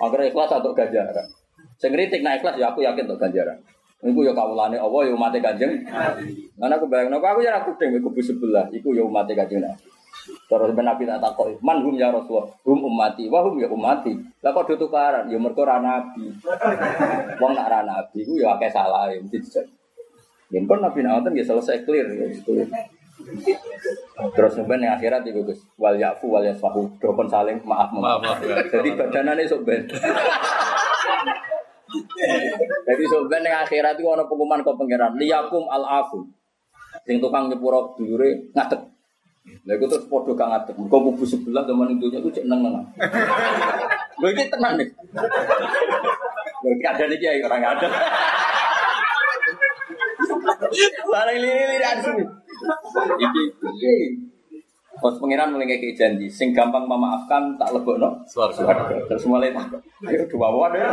[0.00, 1.26] Akhirnya ikhlas untuk ganjaran.
[1.76, 3.60] Sing kritik nah ikhlas ya aku yakin untuk ganjaran.
[3.98, 5.82] Iku ya kawulane Allah ya umat Kanjeng.
[6.54, 9.66] Karena aku bayangno aku ya aku deng kubu sebelah, iku ya umat Kanjeng.
[10.28, 14.12] Terus ben Nabi tak takoi, man hum ya Rasulullah, hum ummati, wah hum ya ummati.
[14.44, 16.28] Lah kok do tukaran, ya mergo ra nabi.
[17.40, 19.66] Wong nak ra nabi ku ya akeh salah ya mesti dijak.
[20.48, 22.68] Ya pun Nabi Nawaten ya selesai clear ya clear.
[24.32, 28.40] Terus sampai yang akhirat itu Gus, wal yafu wal yasfahu, dokon saling maaf maaf.
[28.72, 29.84] Jadi badanane sok ben.
[32.84, 36.24] Jadi ben yang akhirat itu ana pengumuman kok pangeran, liyakum al afu.
[37.04, 38.80] Sing tukang nyepuro dulure ngadeg.
[39.68, 40.74] Lha iku terus padha kang ngadeg.
[40.76, 42.84] Kok kubu sebelah zaman itu iku cek neng-neng.
[44.20, 44.88] Lho iki tenan nih.
[46.64, 47.88] Lho iki ada nih kiai orang ada.
[51.08, 52.12] Barang lili asu.
[53.16, 53.96] Iki iki.
[54.98, 58.18] Pas pangeran mulai kayak janji, sing gampang memaafkan tak lebokno.
[58.26, 58.66] Suarga.
[58.66, 58.98] Suarga.
[59.06, 59.78] Terus mulai tak.
[60.02, 60.90] Ayo dua wadah.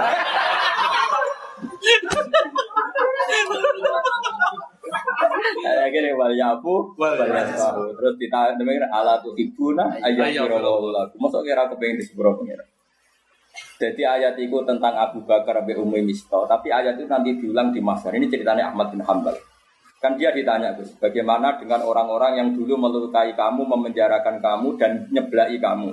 [6.16, 7.96] Wal yafu wal yasfahu.
[7.96, 9.96] Terus kita dengar ala tu ibuna
[10.92, 11.28] lakum.
[11.44, 12.66] Kira disebut pengira.
[13.76, 17.84] Jadi ayat itu tentang Abu Bakar Abi Umi Misto, tapi ayat itu nanti diulang di
[17.84, 18.16] Mahsyar.
[18.16, 19.36] Ini ceritanya Ahmad bin Hambal.
[20.00, 25.56] Kan dia ditanya, Gus, bagaimana dengan orang-orang yang dulu melukai kamu, memenjarakan kamu, dan nyeblai
[25.60, 25.92] kamu?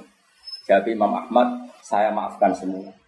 [0.67, 1.49] Jawab Imam Ahmad,
[1.83, 3.02] saya maafkan semua.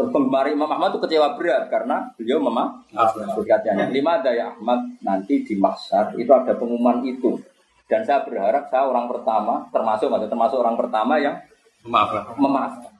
[0.00, 3.36] Terus penggemar Imam Ahmad itu kecewa berat karena beliau memaafkan.
[3.36, 7.36] Berkatnya, lima daya Ahmad nanti di Mahsyar itu ada pengumuman itu.
[7.84, 11.36] Dan saya berharap saya orang pertama, termasuk maksudnya termasuk orang pertama yang
[11.84, 12.32] Maaf lah.
[12.32, 12.96] memaafkan.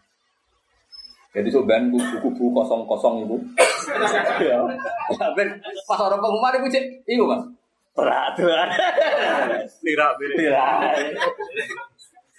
[1.33, 1.89] Jadi sebenarnya
[2.21, 3.37] kubu-kubu kosong-kosong itu.
[4.53, 4.61] ya.
[5.17, 5.57] Tapi
[5.89, 7.41] pas orang pengumuman itu cek, itu mas.
[7.97, 8.69] Peraturan.
[9.81, 10.65] Lira beda.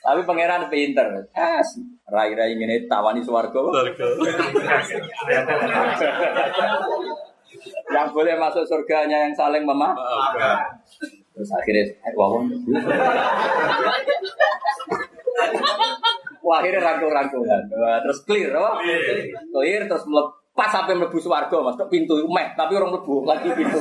[0.01, 1.29] Tapi pangeran pinter.
[1.37, 1.61] Ah,
[2.09, 3.21] rai-rai ini tawani.
[3.21, 3.61] Suarga.
[7.91, 10.01] Yang boleh masuk surganya yang saling memaafkan.
[10.01, 10.57] Maafkan.
[11.31, 12.49] Terus akhirnya, eh, wawon.
[16.41, 17.61] Wah, akhirnya rangkul-rangkulan.
[18.03, 18.81] Terus clear, oh.
[19.53, 21.77] Clear, terus melepas sampai melebu suarga, mas.
[21.79, 23.79] Tok pintu, meh, tapi orang melebu lagi pintu.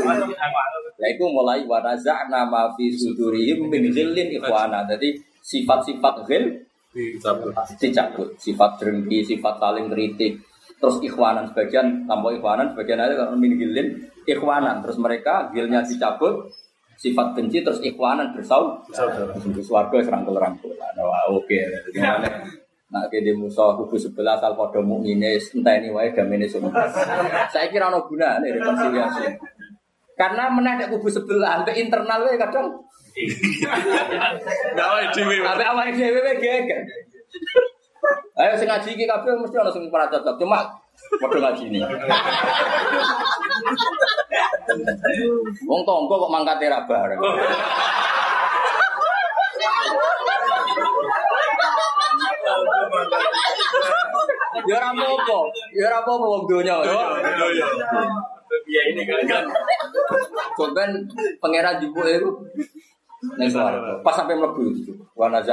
[1.00, 4.84] Ya itu mulai waraza nama fi sudurihim min ghillin ikhwana.
[4.84, 8.34] Jadi sifat-sifat ghil Dicabut.
[8.34, 10.43] Sifat dengki, sifat saling kritik.
[10.80, 14.82] Terus ikhwanan sebagian tanpa ikhwanan sebagian ada kalau min ghillin ikhwanan.
[14.82, 16.51] Terus mereka ghilnya dicabut,
[16.99, 18.91] sifat benci terus ikhwanan bersaud.
[18.91, 19.30] Saudara.
[19.38, 20.74] Untuk suarga serangkul rangkul.
[20.74, 21.59] Wah oke.
[21.95, 22.26] Gimana?
[22.91, 26.74] Nak kene musuh kubu sebelah asal padha mukmine enteni wae damene semua.
[27.47, 29.30] Saya kira ono gunane rekonsiliasi.
[30.18, 32.82] Karena meneh nek kubu sebelah, sampai internal wae kadang
[34.76, 36.82] Gak awake dhewe wae geger.
[38.40, 40.40] Ayo sing ngaji iki kabeh mesti ono sing ora cocok.
[40.40, 40.64] Cuma
[41.20, 41.80] padha ngaji ini.
[45.68, 47.20] Wong tonggo kok mangkate ra bareng.
[54.68, 55.38] Ya ora apa-apa,
[55.72, 56.74] ya ora apa-apa wong donya.
[58.70, 59.44] Iya ini kan.
[60.56, 60.84] Coba
[61.40, 62.30] pangeran jupuk itu
[63.20, 63.52] Neng.
[64.00, 64.96] Pas sampai mlebu itu.
[65.12, 65.44] Wa Maaf.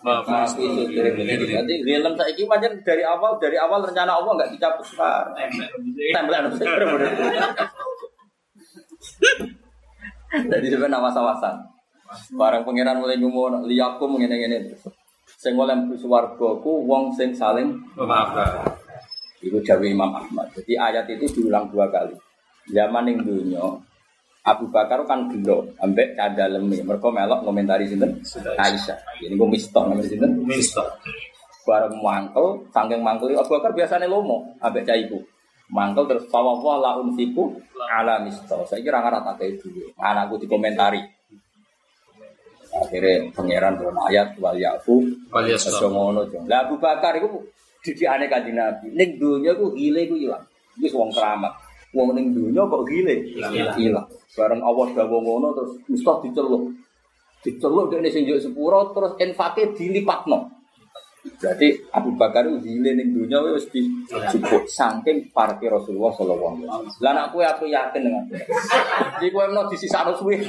[0.00, 1.12] ma fi sudri
[1.52, 5.36] Jadi film saiki pancen dari awal dari awal rencana Allah enggak dicabut sekarang.
[6.16, 6.48] Tempelan
[10.30, 11.54] Jadi sebenarnya awas-awasan.
[12.34, 14.88] Barang pangeran mulai ngomong liyakum ngene-ngene terus.
[15.36, 18.64] Sing oleh swarga ku wong sing saling Memaafkan.
[19.40, 20.48] Itu jawab Imam Ahmad.
[20.52, 22.12] Jadi ayat itu diulang dua kali.
[22.70, 23.64] Zaman yang dunia,
[24.40, 26.80] Abu Bakar kan gelo, ambek cadaleme.
[26.80, 28.16] Mereka melok komentari sinten.
[28.56, 28.96] Aisyah.
[29.20, 30.32] Ini gue mistok namanya sinten.
[30.48, 30.86] Mister.
[31.68, 35.20] Bareng mangkel, sangking mangkel Abu Bakar biasanya lomo, ambek caiku.
[35.70, 37.52] Mangkel terus fawwah la unsiku
[37.92, 38.64] ala misto.
[38.66, 39.86] Saya kira ngarah tak kayak dulu.
[40.00, 40.98] Anakku dikomentari.
[42.70, 45.90] Akhirnya pangeran dalam ayat wal yafu Wal yasfa.
[46.46, 47.44] Lah Abu Bakar iku
[47.86, 48.90] didikane kanjeng Nabi.
[48.94, 50.42] Ning donya ku gile ku ilang.
[50.80, 51.69] Wis wong keramat.
[51.90, 53.14] Wong ning donya kok gile?
[53.34, 53.52] Ilang.
[53.74, 54.06] Ilang.
[54.38, 56.70] Bareng Allah dawuh ngono terus mesti diceluk.
[57.42, 60.60] Diceluk dene sing njuk sepuro terus infake dilipatno.
[61.20, 67.14] Berarti Abu Bakar itu gile ning donya wis dijupuk saking parke Rasulullah sallallahu alaihi wasallam.
[67.16, 68.24] Lah kowe aku yakin dengan.
[69.18, 70.40] Iki kowe meno disisakno suwe.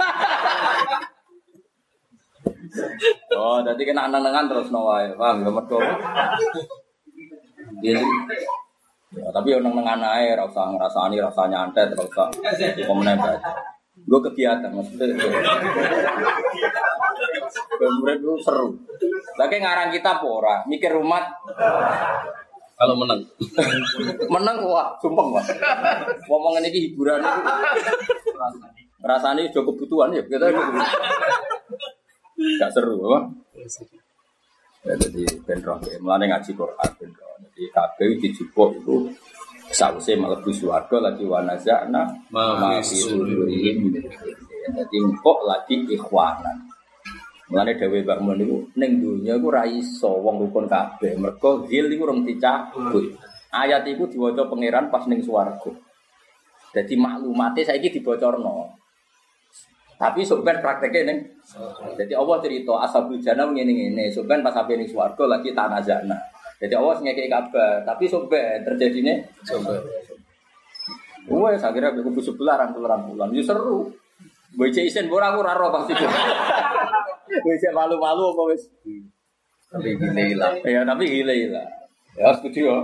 [3.36, 5.12] Oh, jadi kena nengan terus no wae.
[5.20, 5.80] Paham ya mergo.
[7.84, 8.00] Iya.
[9.12, 12.32] Ya, tapi yang nengan ae ora usah ngrasani rasanya antet ora usah
[12.88, 13.52] pemenang baca.
[14.08, 15.12] Gue kegiatan maksudnya.
[17.82, 18.72] Murid itu seru.
[19.36, 21.28] Lagi ngarang kita pora, mikir umat
[22.82, 23.22] Kalau menang.
[24.34, 25.46] menang wah, sumpah wah.
[26.26, 27.42] Ngomongin ini hiburan itu.
[29.06, 30.50] Rasanya juga kebutuhan ya, kita
[32.58, 33.20] Gak seru apa?
[34.82, 37.34] Ya, jadi benroh ya, mulane ngaji Quran benroh.
[37.46, 39.14] Jadi kabeh dijupuk itu
[39.70, 44.38] sausé mlebu swarga lagi wanazana Ma ma fi fi sudurihim min ghillin.
[44.74, 46.66] Jadi kok lagi ikhwanan.
[47.54, 49.68] Mulane dhewe Mbak Mun niku ning donya iku ra
[50.02, 51.14] wong rukun kabeh.
[51.20, 53.14] Mergo ghil iku rung dicabut.
[53.54, 55.70] Ayat iku diwaca pangeran pas ning swarga.
[56.72, 58.81] Jadi maklumatnya saiki dibocorno.
[60.02, 61.20] Tapi sebenarnya prakteknya neng.
[61.94, 64.10] Jadi Allah cerita ashabul jannah ngene ngene.
[64.10, 66.18] Sebenarnya pas sampai ning swarga lagi tanah jannah.
[66.58, 67.86] Jadi Allah ngekei kabar.
[67.86, 69.14] Tapi sebenarnya terjadinya
[69.46, 69.78] Coba.
[71.30, 73.30] Wah, saya kira aku kubu sebelah rangkul rangkulan.
[73.30, 73.94] Ya seru.
[74.58, 75.94] Baca isen bora aku raro pasti.
[75.94, 78.66] Baca malu-malu apa wis?
[79.70, 79.96] Tapi
[80.34, 80.58] lah.
[80.66, 81.62] Ya tapi gila.
[82.12, 82.78] Ya setuju ya.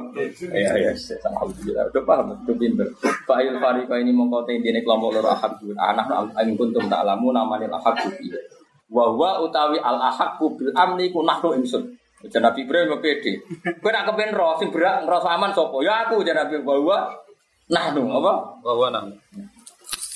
[0.56, 1.84] Ya ya sama alhamdulillah.
[1.92, 2.88] Udah paham, udah pinter.
[3.28, 8.08] Fa'il farika ini mengkota ini kelompok loro ahad anak alim kuntum tak alamu namanya ahad
[8.88, 11.92] Wa wa utawi al ahad bil amni ku nahnu ingsun.
[12.24, 13.44] Jadi Nabi Ibrahim pede.
[13.84, 15.76] Kowe nak kepen roh sing berak ngerasa aman sapa?
[15.84, 16.98] Ya aku jadi Nabi wa wa
[17.68, 18.34] nahnu apa?
[18.64, 19.08] Bahwa nang.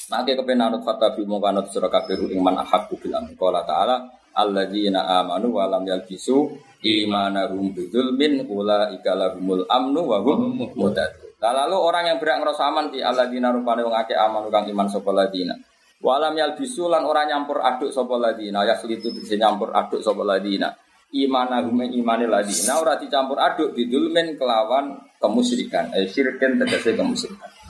[0.08, 3.36] Maka kepen anut fatabi mau kanut surah kabeh ing man ahaqu bil amri.
[3.36, 4.08] Qala ta'ala
[4.40, 11.32] alladzina amanu wa lam yalbisu imanahum bidzulmin ulaika lahumul amnu wa hum muhtadun.
[11.42, 14.86] Nah, lalu orang yang berak ngerasa aman di alladzina rupane wong akeh amanu kang iman
[14.86, 15.58] sapa ladina.
[16.02, 20.70] Walam yalbisu lan ora nyampur aduk sapa ladina, ya selitu bisa nyampur aduk sapa ladina.
[21.14, 25.94] Imanahum ing imane ladina ora dicampur aduk bidulmin kelawan kemusyrikan.
[25.98, 27.61] Eh syirkin tegese kemusyrikan.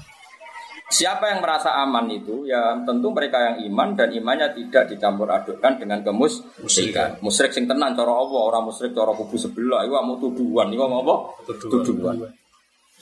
[0.91, 5.79] Siapa yang merasa aman itu ya tentu mereka yang iman dan imannya tidak dicampur adukkan
[5.79, 7.15] dengan kemusyrikan.
[7.23, 10.99] Musyrik sing tenan cara Allah, orang musyrik cara kubu sebelah iku mau tuduhan, iku mau
[11.07, 11.15] apa?
[11.47, 12.27] Tuduhan.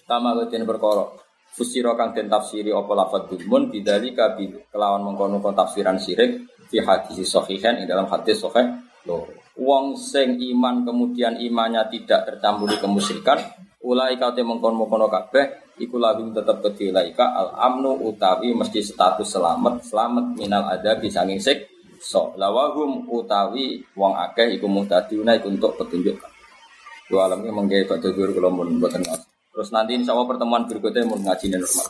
[0.05, 1.09] Tama ketin perkara.
[1.49, 7.25] Fusira kang den tafsiri apa lafadz dulmun bidzalika bi kelawan mengkono tafsiran syirik fi hadis
[7.25, 9.33] sahihan ing dalam hadis sahih loro.
[9.57, 13.41] Wong sing iman kemudian imannya tidak tercampuri kemusyrikan,
[13.81, 19.31] ulai kau te mengkon-mengkono kabeh iku lahum tetep kedhi laika al amnu utawi mesti status
[19.31, 19.87] selamat.
[19.87, 21.71] Selamat minal ada bisa sik.
[21.99, 26.19] So lawahum utawi wong akeh iku muhtaduna iku untuk petunjuk.
[27.09, 29.29] Dua alam ini mengke badhe guru kula mun mboten ngerti.
[29.59, 31.87] terus nanti insya Allah pertemuan berikutnya mau ngaji normal